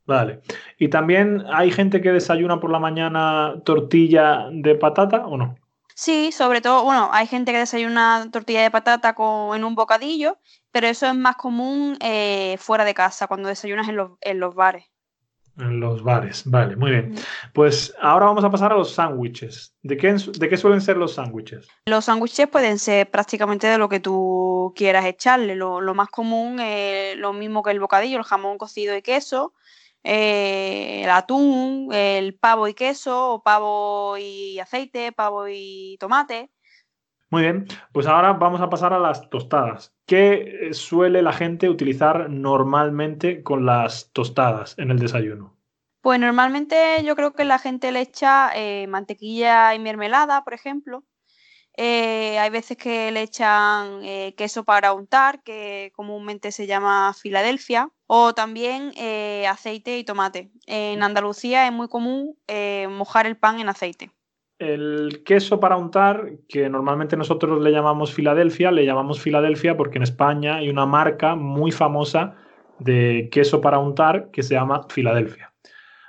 Vale. 0.06 0.40
¿Y 0.78 0.88
también 0.88 1.44
hay 1.52 1.70
gente 1.70 2.00
que 2.00 2.12
desayuna 2.12 2.60
por 2.60 2.70
la 2.70 2.78
mañana 2.78 3.56
tortilla 3.64 4.48
de 4.50 4.74
patata 4.74 5.26
o 5.26 5.36
no? 5.36 5.56
Sí, 5.94 6.32
sobre 6.32 6.60
todo, 6.60 6.84
bueno, 6.84 7.10
hay 7.12 7.26
gente 7.26 7.52
que 7.52 7.58
desayuna 7.58 8.28
tortilla 8.32 8.62
de 8.62 8.70
patata 8.70 9.14
con, 9.14 9.54
en 9.56 9.64
un 9.64 9.74
bocadillo, 9.74 10.38
pero 10.70 10.86
eso 10.86 11.06
es 11.06 11.14
más 11.14 11.36
común 11.36 11.98
eh, 12.00 12.56
fuera 12.58 12.84
de 12.84 12.94
casa, 12.94 13.26
cuando 13.26 13.48
desayunas 13.48 13.88
en 13.88 13.96
los, 13.96 14.12
en 14.20 14.40
los 14.40 14.54
bares. 14.54 14.86
En 15.58 15.80
los 15.80 16.04
bares, 16.04 16.44
vale, 16.46 16.76
muy 16.76 16.92
bien. 16.92 17.16
Pues 17.52 17.92
ahora 18.00 18.26
vamos 18.26 18.44
a 18.44 18.50
pasar 18.50 18.72
a 18.72 18.76
los 18.76 18.94
sándwiches. 18.94 19.74
¿De 19.82 19.96
qué, 19.96 20.12
¿De 20.12 20.48
qué 20.48 20.56
suelen 20.56 20.80
ser 20.80 20.96
los 20.96 21.14
sándwiches? 21.14 21.66
Los 21.86 22.04
sándwiches 22.04 22.46
pueden 22.46 22.78
ser 22.78 23.10
prácticamente 23.10 23.66
de 23.66 23.76
lo 23.76 23.88
que 23.88 23.98
tú 23.98 24.72
quieras 24.76 25.04
echarle. 25.04 25.56
Lo, 25.56 25.80
más 25.94 26.10
común 26.10 26.60
es 26.60 27.16
lo 27.16 27.32
mismo 27.32 27.64
que 27.64 27.72
el 27.72 27.80
bocadillo, 27.80 28.18
el 28.18 28.24
jamón 28.24 28.56
cocido 28.56 28.96
y 28.96 29.02
queso, 29.02 29.52
eh, 30.04 31.00
el 31.02 31.10
atún, 31.10 31.88
el 31.92 32.36
pavo 32.36 32.68
y 32.68 32.74
queso, 32.74 33.34
o 33.34 33.42
pavo 33.42 34.16
y 34.16 34.60
aceite, 34.60 35.10
pavo 35.10 35.48
y 35.48 35.96
tomate. 35.98 36.50
Muy 37.30 37.42
bien, 37.42 37.66
pues 37.92 38.06
ahora 38.06 38.32
vamos 38.32 38.62
a 38.62 38.70
pasar 38.70 38.94
a 38.94 38.98
las 38.98 39.28
tostadas. 39.28 39.94
¿Qué 40.06 40.70
suele 40.72 41.20
la 41.20 41.34
gente 41.34 41.68
utilizar 41.68 42.30
normalmente 42.30 43.42
con 43.42 43.66
las 43.66 44.10
tostadas 44.12 44.74
en 44.78 44.90
el 44.90 44.98
desayuno? 44.98 45.54
Pues 46.00 46.18
normalmente 46.18 47.02
yo 47.04 47.14
creo 47.16 47.34
que 47.34 47.44
la 47.44 47.58
gente 47.58 47.92
le 47.92 48.00
echa 48.00 48.50
eh, 48.54 48.86
mantequilla 48.86 49.74
y 49.74 49.78
mermelada, 49.78 50.42
por 50.42 50.54
ejemplo. 50.54 51.04
Eh, 51.76 52.38
hay 52.38 52.48
veces 52.48 52.78
que 52.78 53.10
le 53.10 53.22
echan 53.22 54.02
eh, 54.04 54.34
queso 54.34 54.64
para 54.64 54.94
untar, 54.94 55.42
que 55.42 55.92
comúnmente 55.94 56.50
se 56.50 56.66
llama 56.66 57.12
Filadelfia, 57.12 57.90
o 58.06 58.32
también 58.32 58.94
aceite 59.46 59.98
y 59.98 60.04
tomate. 60.04 60.50
En 60.66 61.02
Andalucía 61.02 61.66
es 61.66 61.72
muy 61.72 61.88
común 61.88 62.38
mojar 62.88 63.26
el 63.26 63.36
pan 63.36 63.60
en 63.60 63.68
aceite. 63.68 64.10
El 64.58 65.22
queso 65.24 65.60
para 65.60 65.76
untar, 65.76 66.32
que 66.48 66.68
normalmente 66.68 67.16
nosotros 67.16 67.60
le 67.62 67.70
llamamos 67.70 68.12
Filadelfia, 68.12 68.72
le 68.72 68.84
llamamos 68.84 69.20
Filadelfia 69.20 69.76
porque 69.76 69.98
en 69.98 70.02
España 70.02 70.56
hay 70.56 70.68
una 70.68 70.84
marca 70.84 71.36
muy 71.36 71.70
famosa 71.70 72.34
de 72.78 73.28
queso 73.30 73.60
para 73.60 73.78
untar 73.78 74.30
que 74.30 74.42
se 74.42 74.54
llama 74.54 74.86
Filadelfia. 74.88 75.52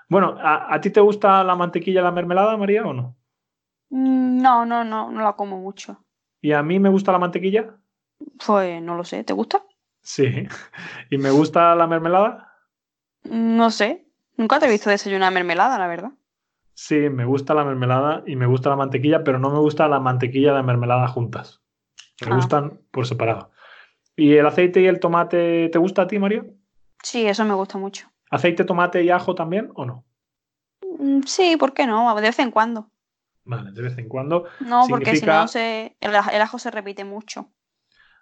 Bueno, 0.08 0.36
¿a, 0.42 0.82
ti 0.82 0.90
te 0.90 1.02
gusta 1.02 1.44
la 1.44 1.56
mantequilla 1.56 2.02
y 2.02 2.04
la 2.04 2.12
mermelada, 2.12 2.58
María, 2.58 2.84
o 2.84 2.94
no? 2.94 3.16
Mm, 3.90 4.42
no, 4.42 4.66
no, 4.66 4.84
no, 4.84 5.12
no 5.12 5.22
la 5.22 5.34
como 5.34 5.60
mucho. 5.60 6.04
¿Y 6.42 6.52
a 6.52 6.64
mí 6.64 6.80
me 6.80 6.90
gusta 6.90 7.12
la 7.12 7.20
mantequilla? 7.20 7.76
Pues 8.44 8.82
no 8.82 8.96
lo 8.96 9.04
sé, 9.04 9.24
¿te 9.24 9.34
gusta? 9.34 9.64
Sí. 10.02 10.48
¿Y 11.12 11.18
me 11.20 11.30
gusta 11.30 11.76
la 11.76 11.86
mermelada? 11.86 12.52
No 13.24 13.70
sé, 13.70 14.08
nunca 14.38 14.60
te 14.60 14.66
he 14.66 14.70
visto 14.70 14.90
desayunar 14.90 15.32
mermelada, 15.32 15.78
la 15.78 15.88
verdad. 15.88 16.12
Sí, 16.82 17.10
me 17.10 17.26
gusta 17.26 17.54
la 17.54 17.66
mermelada 17.66 18.24
y 18.26 18.38
me 18.38 18.46
gusta 18.46 18.70
la 18.70 18.78
mantequilla, 18.78 19.22
pero 19.22 19.38
no 19.38 19.50
me 19.50 19.60
gusta 19.60 19.90
la 19.90 20.00
mantequilla 20.00 20.52
y 20.52 20.54
la 20.54 20.64
mermelada 20.64 21.10
juntas. 21.10 21.62
Me 22.26 22.32
ah. 22.32 22.36
gustan 22.36 22.80
por 22.92 23.06
separado. 23.06 23.52
¿Y 24.16 24.36
el 24.36 24.46
aceite 24.46 24.80
y 24.80 24.86
el 24.86 25.02
tomate 25.02 25.68
te 25.68 25.78
gusta 25.78 26.04
a 26.04 26.08
ti, 26.08 26.18
María? 26.20 26.46
Sí, 27.04 27.28
eso 27.28 27.44
me 27.44 27.54
gusta 27.54 27.78
mucho. 27.78 28.08
¿Aceite, 28.32 28.64
tomate 28.64 29.04
y 29.04 29.10
ajo 29.10 29.36
también 29.36 29.72
o 29.76 29.86
no? 29.86 30.06
Mm, 30.82 31.24
sí, 31.24 31.58
¿por 31.58 31.74
qué 31.74 31.86
no? 31.86 32.16
De 32.16 32.22
vez 32.22 32.40
en 32.40 32.50
cuando. 32.50 32.90
Vale, 33.44 33.74
de 33.74 33.82
vez 33.82 33.98
en 33.98 34.08
cuando. 34.08 34.46
No, 34.62 34.86
porque 34.88 35.18
si 35.18 35.26
no 35.26 35.50
se... 35.50 35.98
el, 36.00 36.16
ajo 36.16 36.60
se 36.60 36.72
repite 36.72 37.04
mucho. 37.04 37.52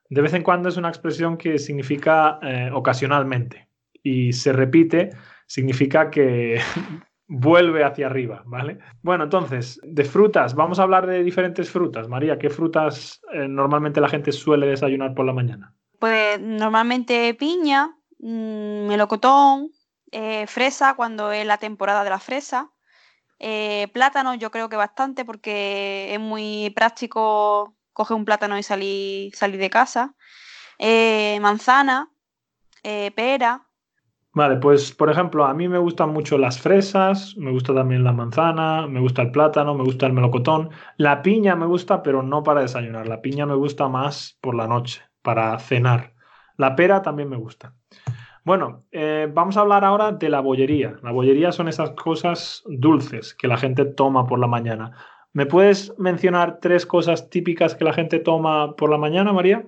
De 0.10 0.22
vez 0.22 0.34
en 0.34 0.42
cuando 0.42 0.70
es 0.70 0.78
una 0.78 0.90
expresión 0.90 1.38
que 1.38 1.60
significa 1.60 2.40
eh, 2.42 2.72
ocasionalmente. 2.74 3.70
Y 4.02 4.34
se 4.34 4.52
repite 4.52 5.12
significa 5.46 6.10
que 6.10 6.60
vuelve 7.28 7.84
hacia 7.84 8.08
arriba, 8.08 8.42
¿vale? 8.46 8.80
Bueno, 9.02 9.26
entonces, 9.26 9.80
de 9.84 10.06
frutas, 10.06 10.56
vamos 10.56 10.80
a 10.80 10.84
hablar 10.84 11.06
de 11.06 11.24
diferentes 11.24 11.70
frutas. 11.70 12.08
María, 12.08 12.40
¿qué 12.40 12.50
frutas 12.50 13.22
eh, 13.34 13.48
normalmente 13.48 14.02
la 14.02 14.10
gente 14.10 14.32
suele 14.32 14.68
desayunar 14.68 15.14
por 15.14 15.26
la 15.26 15.34
mañana? 15.34 15.74
Pues 16.00 16.40
normalmente 16.40 17.34
piña, 17.34 17.98
mm, 18.20 18.88
melocotón, 18.88 19.70
eh, 20.12 20.48
fresa 20.48 20.96
cuando 20.96 21.32
es 21.32 21.46
la 21.46 21.58
temporada 21.58 22.04
de 22.04 22.10
la 22.10 22.20
fresa, 22.20 22.72
eh, 23.40 23.88
plátano 23.94 24.34
yo 24.36 24.50
creo 24.50 24.70
que 24.70 24.78
bastante 24.78 25.26
porque 25.26 26.14
es 26.14 26.20
muy 26.20 26.72
práctico 26.76 27.76
coger 27.92 28.16
un 28.16 28.26
plátano 28.26 28.58
y 28.58 28.64
salir, 28.64 29.36
salir 29.36 29.60
de 29.60 29.70
casa, 29.70 30.16
manzana, 31.42 32.10
pera, 33.16 33.67
Vale, 34.38 34.58
pues 34.58 34.92
por 34.92 35.10
ejemplo, 35.10 35.46
a 35.46 35.54
mí 35.56 35.68
me 35.68 35.80
gustan 35.80 36.12
mucho 36.12 36.38
las 36.38 36.62
fresas, 36.62 37.36
me 37.38 37.50
gusta 37.50 37.74
también 37.74 38.04
la 38.04 38.12
manzana, 38.12 38.86
me 38.86 39.00
gusta 39.00 39.24
el 39.24 39.32
plátano, 39.32 39.74
me 39.74 39.84
gusta 39.84 40.06
el 40.06 40.14
melocotón. 40.14 40.70
La 40.98 41.24
piña 41.24 41.56
me 41.56 41.66
gusta, 41.66 42.04
pero 42.04 42.22
no 42.22 42.44
para 42.44 42.62
desayunar. 42.62 43.08
La 43.08 43.20
piña 43.20 43.48
me 43.48 43.56
gusta 43.56 43.88
más 43.88 44.38
por 44.40 44.54
la 44.54 44.68
noche, 44.68 45.02
para 45.24 45.58
cenar. 45.58 46.14
La 46.56 46.76
pera 46.76 47.02
también 47.02 47.30
me 47.30 47.38
gusta. 47.38 47.74
Bueno, 48.44 48.84
eh, 48.92 49.28
vamos 49.34 49.58
a 49.58 49.62
hablar 49.62 49.84
ahora 49.84 50.12
de 50.12 50.30
la 50.30 50.40
bollería. 50.40 51.00
La 51.02 51.12
bollería 51.12 51.52
son 51.52 51.68
esas 51.68 51.90
cosas 51.94 52.62
dulces 52.68 53.34
que 53.34 53.48
la 53.48 53.58
gente 53.58 53.86
toma 53.86 54.28
por 54.28 54.38
la 54.38 54.46
mañana. 54.46 54.92
¿Me 55.34 55.48
puedes 55.48 55.98
mencionar 55.98 56.60
tres 56.62 56.86
cosas 56.86 57.32
típicas 57.32 57.74
que 57.74 57.86
la 57.86 57.94
gente 57.94 58.20
toma 58.20 58.76
por 58.76 58.92
la 58.92 59.00
mañana, 59.00 59.34
María? 59.34 59.66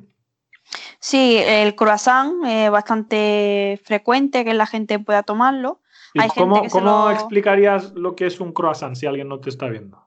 Sí, 1.00 1.38
el 1.38 1.76
croissant 1.76 2.46
es 2.46 2.70
bastante 2.70 3.80
frecuente 3.86 4.44
que 4.44 4.54
la 4.54 4.66
gente 4.66 5.00
pueda 5.00 5.24
tomarlo. 5.24 5.80
cómo, 6.36 7.10
explicarías 7.10 7.94
lo 7.94 8.16
que 8.16 8.26
es 8.26 8.40
un 8.42 8.52
croissant 8.52 8.96
si 8.96 9.06
alguien 9.06 9.30
no 9.30 9.40
te 9.40 9.50
está 9.50 9.68
viendo? 9.68 10.06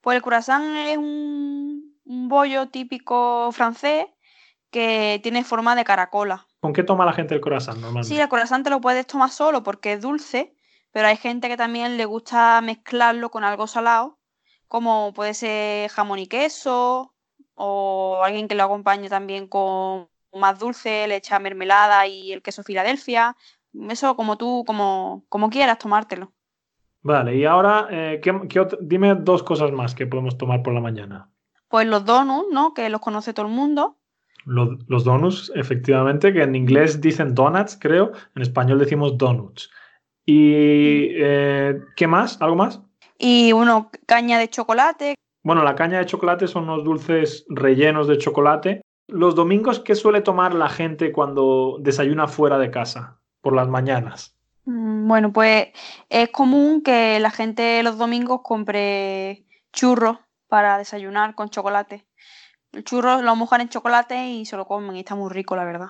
Pues 0.00 0.16
el 0.16 0.22
croissant 0.22 0.64
es 0.88 0.98
un, 0.98 1.94
bollo 2.04 2.68
típico 2.68 3.50
francés 3.52 4.06
que 4.70 5.20
tiene 5.22 5.44
forma 5.44 5.76
de 5.76 5.84
caracola. 5.84 6.46
¿Con 6.60 6.72
qué 6.72 6.82
toma 6.82 7.06
la 7.06 7.12
gente 7.12 7.34
el 7.34 7.40
croissant 7.40 7.78
normalmente? 7.78 8.08
Sí, 8.08 8.20
el 8.20 8.28
croissant 8.28 8.64
te 8.64 8.70
lo 8.70 8.80
puedes 8.80 9.06
tomar 9.06 9.30
solo 9.30 9.62
porque 9.62 9.92
es 9.92 10.00
dulce, 10.00 10.54
pero 10.90 11.06
hay 11.06 11.16
gente 11.16 11.48
que 11.48 11.56
también 11.56 11.96
le 11.96 12.06
gusta 12.06 12.60
mezclarlo 12.60 13.30
con 13.30 13.44
algo 13.44 13.68
salado, 13.68 14.18
como 14.66 15.12
puede 15.14 15.32
ser 15.34 15.88
jamón 15.90 16.18
y 16.18 16.26
queso, 16.26 17.14
o 17.54 18.20
alguien 18.24 18.48
que 18.48 18.56
lo 18.56 18.64
acompañe 18.64 19.08
también 19.08 19.46
con 19.46 20.08
más 20.34 20.58
dulce, 20.58 21.06
le 21.06 21.16
echa 21.16 21.38
mermelada 21.38 22.06
y 22.06 22.32
el 22.32 22.42
queso 22.42 22.62
Filadelfia. 22.62 23.36
Eso 23.90 24.16
como 24.16 24.36
tú, 24.36 24.64
como, 24.66 25.24
como 25.28 25.50
quieras 25.50 25.78
tomártelo. 25.78 26.32
Vale, 27.02 27.36
y 27.36 27.44
ahora 27.44 27.86
eh, 27.90 28.20
dime 28.80 29.14
dos 29.14 29.42
cosas 29.42 29.72
más 29.72 29.94
que 29.94 30.06
podemos 30.06 30.38
tomar 30.38 30.62
por 30.62 30.72
la 30.72 30.80
mañana. 30.80 31.28
Pues 31.68 31.86
los 31.86 32.04
donuts, 32.04 32.48
¿no? 32.50 32.72
Que 32.72 32.88
los 32.88 33.00
conoce 33.00 33.34
todo 33.34 33.46
el 33.46 33.52
mundo. 33.52 33.98
Los, 34.46 35.04
donuts, 35.04 35.50
efectivamente, 35.54 36.32
que 36.32 36.42
en 36.42 36.54
inglés 36.54 37.00
dicen 37.00 37.34
donuts, 37.34 37.76
creo. 37.80 38.12
En 38.34 38.42
español 38.42 38.78
decimos 38.78 39.18
donuts. 39.18 39.70
¿Y 40.24 41.08
eh, 41.14 41.80
qué 41.96 42.06
más? 42.06 42.40
¿Algo 42.40 42.56
más? 42.56 42.80
Y 43.18 43.52
uno, 43.52 43.90
caña 44.06 44.38
de 44.38 44.48
chocolate. 44.48 45.14
Bueno, 45.42 45.62
la 45.62 45.74
caña 45.74 45.98
de 45.98 46.06
chocolate 46.06 46.48
son 46.48 46.64
unos 46.64 46.84
dulces 46.84 47.44
rellenos 47.48 48.08
de 48.08 48.18
chocolate 48.18 48.83
los 49.06 49.34
domingos, 49.34 49.80
¿qué 49.80 49.94
suele 49.94 50.20
tomar 50.20 50.54
la 50.54 50.68
gente 50.68 51.12
cuando 51.12 51.76
desayuna 51.80 52.28
fuera 52.28 52.58
de 52.58 52.70
casa 52.70 53.18
por 53.40 53.54
las 53.54 53.68
mañanas? 53.68 54.36
Mm, 54.64 55.06
bueno, 55.08 55.32
pues 55.32 55.68
es 56.08 56.30
común 56.30 56.82
que 56.82 57.18
la 57.20 57.30
gente 57.30 57.82
los 57.82 57.98
domingos 57.98 58.40
compre 58.42 59.44
churros 59.72 60.18
para 60.48 60.78
desayunar 60.78 61.34
con 61.34 61.50
chocolate. 61.50 62.06
El 62.72 62.84
churro 62.84 63.22
lo 63.22 63.36
mojan 63.36 63.60
en 63.60 63.68
chocolate 63.68 64.28
y 64.28 64.46
se 64.46 64.56
lo 64.56 64.66
comen 64.66 64.96
y 64.96 65.00
está 65.00 65.14
muy 65.14 65.30
rico, 65.30 65.54
la 65.54 65.64
verdad. 65.64 65.88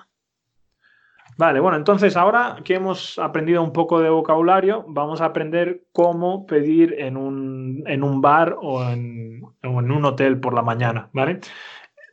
Vale, 1.37 1.59
bueno, 1.59 1.75
entonces 1.75 2.15
ahora 2.15 2.57
que 2.63 2.75
hemos 2.75 3.19
aprendido 3.19 3.61
un 3.61 3.73
poco 3.73 3.99
de 3.99 4.09
vocabulario, 4.09 4.85
vamos 4.87 5.19
a 5.19 5.25
aprender 5.25 5.83
cómo 5.91 6.45
pedir 6.45 6.95
en 6.97 7.17
un, 7.17 7.83
en 7.87 8.03
un 8.03 8.21
bar 8.21 8.55
o 8.61 8.83
en, 8.89 9.41
o 9.43 9.79
en 9.79 9.91
un 9.91 10.05
hotel 10.05 10.39
por 10.39 10.53
la 10.53 10.61
mañana, 10.61 11.09
¿vale? 11.11 11.41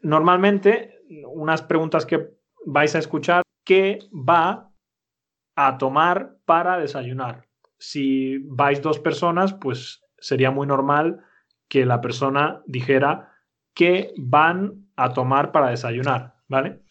Normalmente 0.02 1.00
unas 1.26 1.62
preguntas 1.62 2.06
que 2.06 2.30
vais 2.66 2.94
a 2.94 2.98
escuchar, 2.98 3.42
¿qué 3.64 3.98
va 4.12 4.70
a 5.56 5.78
tomar 5.78 6.36
para 6.44 6.78
desayunar? 6.78 7.46
Si 7.78 8.38
vais 8.38 8.80
dos 8.82 8.98
personas, 8.98 9.54
pues 9.54 10.02
sería 10.18 10.50
muy 10.50 10.66
normal 10.66 11.24
que 11.68 11.86
la 11.86 12.00
persona 12.00 12.62
dijera 12.66 13.32
qué 13.74 14.12
van 14.16 14.88
a 14.96 15.12
tomar 15.12 15.52
para 15.52 15.70
desayunar, 15.70 16.34
¿vale? 16.48 16.82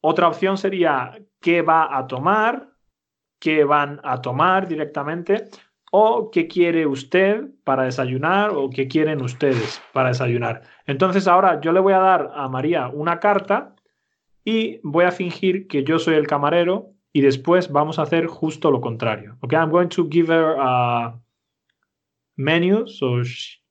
Otra 0.00 0.28
opción 0.28 0.56
sería 0.56 1.18
qué 1.40 1.62
va 1.62 1.96
a 1.96 2.06
tomar, 2.06 2.70
qué 3.40 3.64
van 3.64 4.00
a 4.04 4.20
tomar 4.20 4.68
directamente 4.68 5.48
o 5.98 6.30
qué 6.30 6.46
quiere 6.46 6.86
usted 6.86 7.46
para 7.64 7.84
desayunar 7.84 8.50
o 8.50 8.68
qué 8.68 8.86
quieren 8.86 9.22
ustedes 9.22 9.80
para 9.94 10.10
desayunar. 10.10 10.60
Entonces 10.84 11.26
ahora 11.26 11.58
yo 11.62 11.72
le 11.72 11.80
voy 11.80 11.94
a 11.94 11.98
dar 11.98 12.32
a 12.34 12.50
María 12.50 12.88
una 12.88 13.18
carta 13.18 13.74
y 14.44 14.78
voy 14.82 15.06
a 15.06 15.10
fingir 15.10 15.66
que 15.68 15.84
yo 15.84 15.98
soy 15.98 16.16
el 16.16 16.26
camarero 16.26 16.90
y 17.14 17.22
después 17.22 17.72
vamos 17.72 17.98
a 17.98 18.02
hacer 18.02 18.26
justo 18.26 18.70
lo 18.70 18.82
contrario. 18.82 19.38
Okay, 19.40 19.58
I'm 19.58 19.70
going 19.70 19.88
to 19.88 20.06
give 20.10 20.28
her 20.30 20.56
a 20.58 21.18
menu, 22.36 22.86
so 22.86 23.22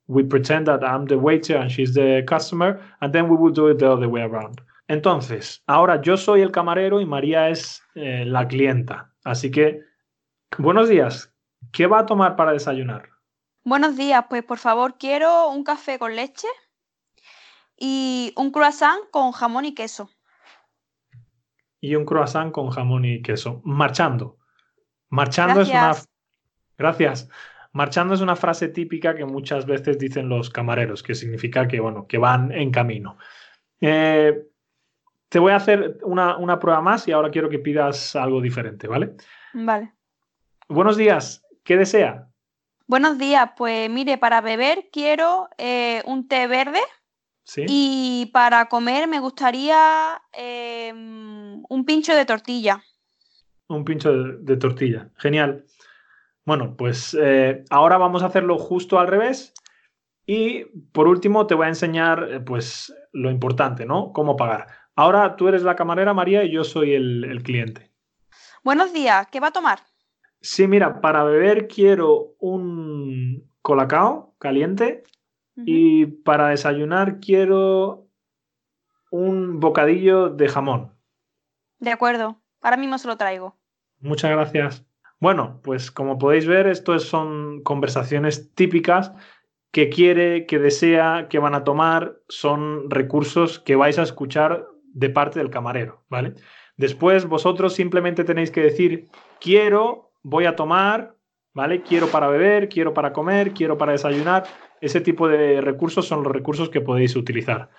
we 0.08 0.24
pretend 0.24 0.66
that 0.66 0.82
I'm 0.82 1.06
the 1.06 1.18
waiter 1.18 1.58
and 1.58 1.70
she's 1.70 1.94
the 1.94 2.24
customer, 2.28 2.80
and 3.02 3.14
then 3.14 3.30
we 3.30 3.38
will 3.38 3.54
do 3.54 3.68
it 3.68 3.78
the 3.78 3.88
other 3.88 4.10
way 4.10 4.24
around. 4.24 4.62
Entonces, 4.88 5.62
ahora 5.68 6.02
yo 6.02 6.18
soy 6.18 6.42
el 6.42 6.50
camarero 6.50 7.00
y 7.00 7.06
María 7.06 7.50
es 7.50 7.84
eh, 7.94 8.26
la 8.26 8.48
clienta. 8.48 9.14
Así 9.24 9.52
que, 9.52 9.82
buenos 10.58 10.90
días. 10.90 11.35
¿Qué 11.72 11.88
va 11.88 12.00
a 12.00 12.06
tomar 12.06 12.36
para 12.36 12.52
desayunar? 12.52 13.10
Buenos 13.64 13.98
días, 13.98 14.26
pues 14.30 14.44
por 14.44 14.58
favor 14.58 14.98
quiero 14.98 15.50
un 15.50 15.64
café 15.64 15.98
con 15.98 16.16
leche 16.16 16.48
y 17.78 18.34
un 18.38 18.52
croissant 18.52 19.10
con 19.12 19.32
jamón 19.32 19.66
y 19.66 19.74
queso. 19.74 20.10
Y 21.82 21.96
un 21.96 22.06
croissant 22.06 22.52
con 22.52 22.70
jamón 22.70 23.06
y 23.06 23.22
queso. 23.22 23.62
Marchando. 23.64 24.38
Marchando 25.10 25.62
es 25.62 25.70
una... 25.70 25.96
Gracias. 26.78 27.30
Marchando 27.72 28.14
es 28.14 28.22
una 28.22 28.36
frase 28.36 28.70
típica 28.70 29.16
que 29.16 29.26
muchas 29.26 29.66
veces 29.66 30.00
dicen 30.00 30.30
los 30.30 30.50
camareros, 30.50 31.04
que 31.04 31.14
significa 31.14 31.68
que, 31.68 31.80
bueno, 31.80 32.08
que 32.08 32.18
van 32.18 32.52
en 32.52 32.72
camino. 32.72 33.18
Eh, 33.82 34.48
te 35.28 35.40
voy 35.40 35.52
a 35.52 35.58
hacer 35.58 35.98
una, 36.04 36.38
una, 36.38 36.60
prueba 36.60 36.82
más 36.82 37.08
y 37.08 37.12
ahora 37.12 37.30
quiero 37.32 37.50
que 37.50 37.60
pidas 37.60 38.16
algo 38.16 38.40
diferente, 38.42 38.88
¿vale? 38.88 39.16
Vale. 39.54 39.94
Buenos 40.70 40.98
días. 40.98 41.45
¿Qué 41.66 41.78
desea? 41.78 42.28
Buenos 42.86 43.18
días. 43.18 43.50
Pues 43.58 43.90
mire, 43.90 44.20
para 44.20 44.40
beber 44.40 44.90
quiero 44.92 45.50
eh, 45.58 46.04
un 46.06 46.28
té 46.28 46.46
verde. 46.46 46.80
¿Sí? 47.44 47.66
Y 47.68 48.30
para 48.32 48.68
comer 48.68 49.08
me 49.08 49.20
gustaría 49.20 50.22
eh, 50.32 50.94
un 50.94 51.86
pincho 51.86 52.16
de 52.16 52.26
tortilla. 52.26 52.84
Un 53.68 53.84
pincho 53.84 54.14
de, 54.14 54.38
de 54.42 54.58
tortilla. 54.58 55.10
Genial. 55.18 55.66
Bueno, 56.46 56.76
pues 56.78 57.18
eh, 57.20 57.66
ahora 57.72 57.98
vamos 57.98 58.22
a 58.22 58.28
hacerlo 58.28 58.60
justo 58.60 59.00
al 59.00 59.08
revés. 59.08 59.52
Y 60.28 60.66
por 60.92 61.08
último 61.08 61.48
te 61.48 61.56
voy 61.56 61.66
a 61.66 61.70
enseñar 61.70 62.28
eh, 62.30 62.40
pues 62.42 62.94
lo 63.12 63.32
importante, 63.32 63.88
¿no? 63.88 64.14
Cómo 64.14 64.36
pagar. 64.36 64.68
Ahora 64.96 65.36
tú 65.36 65.48
eres 65.48 65.64
la 65.64 65.76
camarera, 65.76 66.14
María, 66.14 66.44
y 66.44 66.52
yo 66.52 66.64
soy 66.64 66.94
el, 66.94 67.24
el 67.24 67.42
cliente. 67.42 67.92
Buenos 68.64 68.94
días, 68.94 69.28
¿qué 69.32 69.40
va 69.40 69.48
a 69.48 69.52
tomar? 69.52 69.80
Sí, 70.42 70.68
mira, 70.68 71.02
para 71.02 71.24
beber 71.24 71.68
quiero 71.68 72.36
un 72.40 73.50
colacao 73.62 74.36
caliente 74.38 75.04
uh 75.56 75.62
-huh. 75.62 75.64
y 75.66 76.06
para 76.06 76.50
desayunar 76.50 77.20
quiero 77.20 78.08
un 79.12 79.60
bocadillo 79.60 80.30
de 80.30 80.48
jamón. 80.48 80.92
De 81.80 81.92
acuerdo, 81.92 82.42
ahora 82.62 82.78
mismo 82.78 82.98
se 82.98 83.08
lo 83.08 83.18
traigo. 83.18 83.58
Muchas 84.00 84.32
gracias. 84.32 84.86
Bueno, 85.20 85.62
pues 85.64 85.92
como 85.92 86.18
podéis 86.18 86.46
ver, 86.46 86.68
esto 86.68 86.98
son 87.00 87.64
conversaciones 87.64 88.54
típicas 88.54 89.14
que 89.72 89.90
quiere, 89.90 90.46
que 90.46 90.60
desea, 90.60 91.28
que 91.30 91.40
van 91.40 91.56
a 91.56 91.64
tomar, 91.64 92.18
son 92.30 92.90
recursos 92.90 93.60
que 93.60 93.76
vais 93.76 93.98
a 94.00 94.04
escuchar 94.04 94.68
de 94.94 95.10
parte 95.10 95.40
del 95.40 95.50
camarero, 95.50 96.06
¿vale? 96.10 96.36
Después 96.78 97.26
vosotros 97.26 97.74
simplemente 97.74 98.24
tenéis 98.24 98.52
que 98.52 98.62
decir, 98.62 99.10
quiero, 99.40 100.05
voy 100.26 100.48
a 100.48 100.56
tomar, 100.56 101.16
¿vale? 101.54 101.84
Quiero 101.84 102.08
para 102.08 102.28
beber, 102.28 102.68
quiero 102.68 102.94
para 102.94 103.14
comer, 103.14 103.54
quiero 103.54 103.78
para 103.78 103.92
desayunar. 103.92 104.46
Ese 104.82 105.00
tipo 105.00 105.28
de 105.28 105.62
recursos 105.62 106.08
son 106.08 106.24
los 106.24 106.34
recursos 106.34 106.70
que 106.70 106.82
podéis 106.82 107.16
utilizar. 107.16 107.70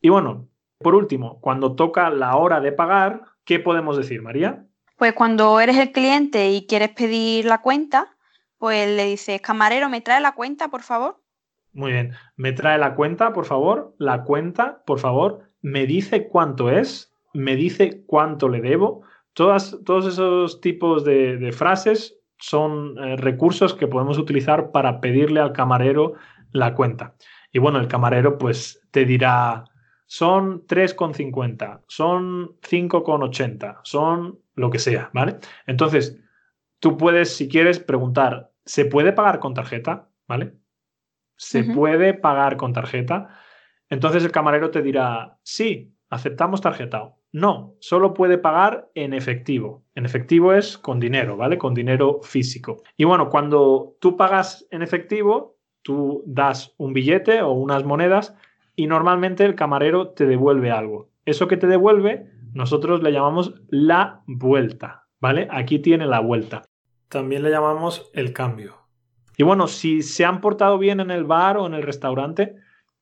Y 0.00 0.08
bueno, 0.08 0.48
por 0.78 0.96
último, 0.96 1.40
cuando 1.40 1.76
toca 1.76 2.10
la 2.10 2.36
hora 2.36 2.60
de 2.60 2.72
pagar, 2.72 3.22
¿qué 3.44 3.60
podemos 3.60 3.96
decir, 3.96 4.20
María? 4.20 4.66
Pues 4.96 5.12
cuando 5.12 5.60
eres 5.60 5.76
el 5.76 5.92
cliente 5.92 6.50
y 6.50 6.66
quieres 6.66 6.90
pedir 6.90 7.44
la 7.44 7.62
cuenta, 7.62 8.16
pues 8.58 8.88
le 8.88 9.04
dices, 9.04 9.40
camarero, 9.40 9.88
¿me 9.88 10.00
trae 10.00 10.20
la 10.20 10.32
cuenta, 10.32 10.68
por 10.68 10.82
favor? 10.82 11.22
Muy 11.72 11.92
bien. 11.92 12.14
¿Me 12.34 12.52
trae 12.52 12.78
la 12.78 12.94
cuenta, 12.96 13.32
por 13.32 13.44
favor? 13.44 13.94
La 13.98 14.24
cuenta, 14.24 14.82
por 14.86 14.98
favor. 14.98 15.52
¿Me 15.60 15.86
dice 15.86 16.26
cuánto 16.26 16.68
es? 16.70 17.14
¿Me 17.32 17.54
dice 17.54 18.02
cuánto 18.06 18.48
le 18.48 18.60
debo? 18.60 19.02
Todas, 19.36 19.78
todos 19.84 20.06
esos 20.06 20.62
tipos 20.62 21.04
de, 21.04 21.36
de 21.36 21.52
frases 21.52 22.18
son 22.38 22.96
eh, 22.96 23.16
recursos 23.16 23.74
que 23.74 23.86
podemos 23.86 24.16
utilizar 24.16 24.72
para 24.72 24.98
pedirle 25.02 25.40
al 25.40 25.52
camarero 25.52 26.14
la 26.52 26.74
cuenta. 26.74 27.16
Y 27.52 27.58
bueno, 27.58 27.78
el 27.78 27.86
camarero 27.86 28.38
pues 28.38 28.82
te 28.90 29.04
dirá, 29.04 29.64
son 30.06 30.66
3,50, 30.66 31.82
son 31.86 32.56
5,80, 32.62 33.80
son 33.82 34.38
lo 34.54 34.70
que 34.70 34.78
sea, 34.78 35.10
¿vale? 35.12 35.36
Entonces, 35.66 36.18
tú 36.78 36.96
puedes, 36.96 37.36
si 37.36 37.46
quieres, 37.46 37.78
preguntar, 37.78 38.52
¿se 38.64 38.86
puede 38.86 39.12
pagar 39.12 39.38
con 39.38 39.52
tarjeta? 39.52 40.08
¿Vale? 40.26 40.54
¿Se 41.36 41.60
uh 41.60 41.64
-huh. 41.64 41.74
puede 41.74 42.14
pagar 42.14 42.56
con 42.56 42.72
tarjeta? 42.72 43.38
Entonces 43.90 44.24
el 44.24 44.32
camarero 44.32 44.70
te 44.70 44.80
dirá, 44.80 45.38
sí, 45.42 45.94
aceptamos 46.08 46.62
tarjeta. 46.62 47.14
No, 47.36 47.74
solo 47.80 48.14
puede 48.14 48.38
pagar 48.38 48.88
en 48.94 49.12
efectivo. 49.12 49.84
En 49.94 50.06
efectivo 50.06 50.54
es 50.54 50.78
con 50.78 50.98
dinero, 50.98 51.36
¿vale? 51.36 51.58
Con 51.58 51.74
dinero 51.74 52.20
físico. 52.22 52.82
Y 52.96 53.04
bueno, 53.04 53.28
cuando 53.28 53.94
tú 54.00 54.16
pagas 54.16 54.66
en 54.70 54.80
efectivo, 54.80 55.58
tú 55.82 56.22
das 56.24 56.74
un 56.78 56.94
billete 56.94 57.42
o 57.42 57.50
unas 57.52 57.84
monedas 57.84 58.34
y 58.74 58.86
normalmente 58.86 59.44
el 59.44 59.54
camarero 59.54 60.14
te 60.14 60.24
devuelve 60.24 60.70
algo. 60.70 61.10
Eso 61.26 61.46
que 61.46 61.58
te 61.58 61.66
devuelve, 61.66 62.32
nosotros 62.54 63.02
le 63.02 63.12
llamamos 63.12 63.52
la 63.68 64.22
vuelta, 64.26 65.04
¿vale? 65.20 65.46
Aquí 65.50 65.78
tiene 65.78 66.06
la 66.06 66.20
vuelta. 66.20 66.62
También 67.10 67.42
le 67.42 67.50
llamamos 67.50 68.10
el 68.14 68.32
cambio. 68.32 68.76
Y 69.36 69.42
bueno, 69.42 69.66
si 69.66 70.00
se 70.00 70.24
han 70.24 70.40
portado 70.40 70.78
bien 70.78 71.00
en 71.00 71.10
el 71.10 71.24
bar 71.24 71.58
o 71.58 71.66
en 71.66 71.74
el 71.74 71.82
restaurante 71.82 72.54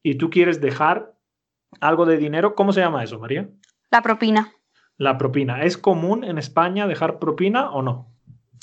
y 0.03 0.17
tú 0.17 0.29
quieres 0.29 0.61
dejar 0.61 1.15
algo 1.81 2.05
de 2.05 2.17
dinero, 2.17 2.57
¿cómo 2.57 2.73
se 2.73 2.81
llama 2.81 3.05
eso, 3.05 3.21
María? 3.21 3.49
La 3.95 4.03
propina. 4.03 4.53
La 4.97 5.17
propina. 5.19 5.63
¿Es 5.63 5.79
común 5.79 6.25
en 6.25 6.37
España 6.37 6.89
dejar 6.89 7.21
propina 7.21 7.71
o 7.71 7.81
no? 7.81 8.13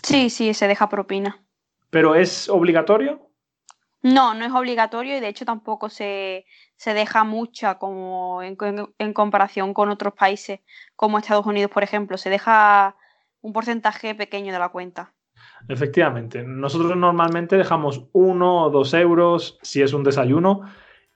Sí, 0.03 0.29
sí, 0.29 0.53
se 0.53 0.67
deja 0.67 0.89
propina. 0.89 1.41
¿Pero 1.89 2.15
es 2.15 2.49
obligatorio? 2.49 3.29
No, 4.01 4.33
no 4.33 4.43
es 4.43 4.51
obligatorio 4.51 5.15
y 5.15 5.21
de 5.21 5.29
hecho 5.29 5.45
tampoco 5.45 5.87
se, 5.87 6.45
se 6.75 6.93
deja 6.93 7.23
mucha 7.23 7.75
como 7.77 8.43
en, 8.43 8.57
en, 8.59 8.93
en, 8.97 9.13
comparación 9.13 9.73
con 9.73 9.87
otros 9.87 10.15
países 10.15 10.59
como 10.97 11.17
Estados 11.17 11.45
Unidos, 11.45 11.71
por 11.71 11.83
ejemplo. 11.83 12.17
Se 12.17 12.29
deja 12.29 12.97
un 13.39 13.53
porcentaje 13.53 14.13
pequeño 14.13 14.51
de 14.51 14.59
la 14.59 14.67
cuenta. 14.67 15.13
Efectivamente. 15.69 16.43
Nosotros 16.43 16.97
normalmente 16.97 17.55
dejamos 17.55 18.09
uno 18.11 18.63
o 18.65 18.69
dos 18.69 18.93
euros 18.93 19.59
si 19.61 19.81
es 19.81 19.93
un 19.93 20.03
desayuno. 20.03 20.63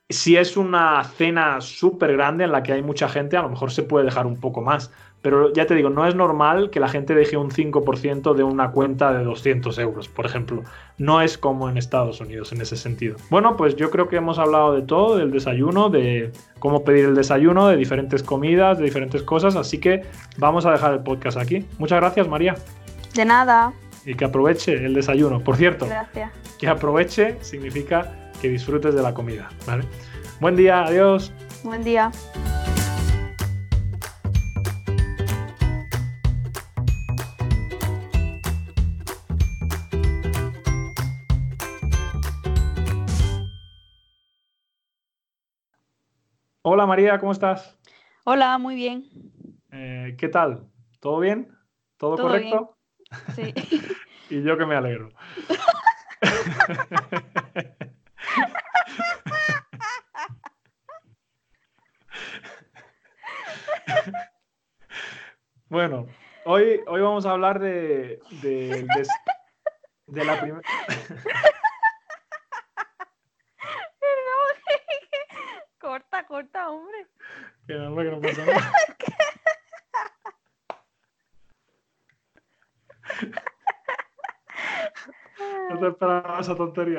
Si 0.08 0.36
es 0.36 0.56
una 0.56 1.02
cena 1.02 1.60
súper 1.60 2.12
grande 2.12 2.44
en 2.44 2.52
la 2.52 2.62
que 2.62 2.72
hay 2.72 2.82
mucha 2.82 3.08
gente, 3.08 3.36
a 3.36 3.42
lo 3.42 3.48
mejor 3.48 3.72
se 3.72 3.82
puede 3.82 4.04
dejar 4.04 4.26
un 4.26 4.38
poco 4.38 4.62
más. 4.62 4.92
Pero 5.20 5.52
ya 5.52 5.66
te 5.66 5.74
digo, 5.74 5.90
no 5.90 6.06
es 6.06 6.14
normal 6.14 6.70
que 6.70 6.78
la 6.78 6.86
gente 6.86 7.12
deje 7.12 7.36
un 7.36 7.50
5% 7.50 8.34
de 8.34 8.44
una 8.44 8.70
cuenta 8.70 9.12
de 9.12 9.24
200 9.24 9.76
euros, 9.78 10.06
por 10.06 10.24
ejemplo. 10.24 10.62
No 10.98 11.20
es 11.20 11.36
como 11.36 11.68
en 11.68 11.76
Estados 11.76 12.20
Unidos 12.20 12.52
en 12.52 12.60
ese 12.60 12.76
sentido. 12.76 13.16
Bueno, 13.30 13.56
pues 13.56 13.74
yo 13.74 13.90
creo 13.90 14.08
que 14.08 14.14
hemos 14.14 14.38
hablado 14.38 14.74
de 14.74 14.82
todo, 14.82 15.16
del 15.16 15.32
desayuno, 15.32 15.90
de 15.90 16.30
cómo 16.60 16.84
pedir 16.84 17.06
el 17.06 17.16
desayuno, 17.16 17.66
de 17.66 17.76
diferentes 17.76 18.22
comidas, 18.22 18.78
de 18.78 18.84
diferentes 18.84 19.24
cosas. 19.24 19.56
Así 19.56 19.78
que 19.78 20.04
vamos 20.38 20.64
a 20.66 20.70
dejar 20.70 20.92
el 20.92 21.00
podcast 21.00 21.36
aquí. 21.36 21.66
Muchas 21.78 21.98
gracias, 21.98 22.28
María. 22.28 22.54
De 23.14 23.24
nada. 23.24 23.72
Y 24.04 24.14
que 24.14 24.26
aproveche 24.26 24.74
el 24.74 24.94
desayuno. 24.94 25.40
Por 25.40 25.56
cierto, 25.56 25.86
gracias. 25.86 26.30
que 26.60 26.68
aproveche 26.68 27.36
significa 27.40 28.25
que 28.40 28.48
disfrutes 28.48 28.94
de 28.94 29.02
la 29.02 29.14
comida. 29.14 29.48
¿vale? 29.66 29.84
Buen 30.40 30.56
día, 30.56 30.84
adiós. 30.84 31.32
Buen 31.62 31.82
día. 31.82 32.10
Hola 46.68 46.84
María, 46.84 47.20
¿cómo 47.20 47.30
estás? 47.30 47.78
Hola, 48.24 48.58
muy 48.58 48.74
bien. 48.74 49.08
Eh, 49.70 50.16
¿Qué 50.18 50.28
tal? 50.28 50.66
¿Todo 50.98 51.20
bien? 51.20 51.56
¿Todo, 51.96 52.16
¿Todo 52.16 52.26
correcto? 52.26 52.76
Bien. 53.36 53.54
Sí. 53.54 53.86
y 54.30 54.42
yo 54.42 54.58
que 54.58 54.66
me 54.66 54.74
alegro. 54.74 55.10
bueno, 65.88 66.08
hoy, 66.44 66.80
hoy 66.88 67.00
vamos 67.00 67.24
a 67.26 67.30
hablar 67.30 67.60
de, 67.60 68.18
de, 68.42 68.82
de, 68.82 69.06
de 70.08 70.24
la 70.24 70.40
primera... 70.40 70.66
corta, 75.78 76.26
corta, 76.26 76.70
hombre. 76.70 77.06
Que 77.68 77.74
no, 77.74 77.94
que 77.94 78.04
no 78.04 78.20
pasa 78.20 78.44
nada. 78.44 78.72
No 85.70 85.78
te 85.78 85.88
esperaba 85.88 86.40
esa 86.40 86.56
tontería. 86.56 86.98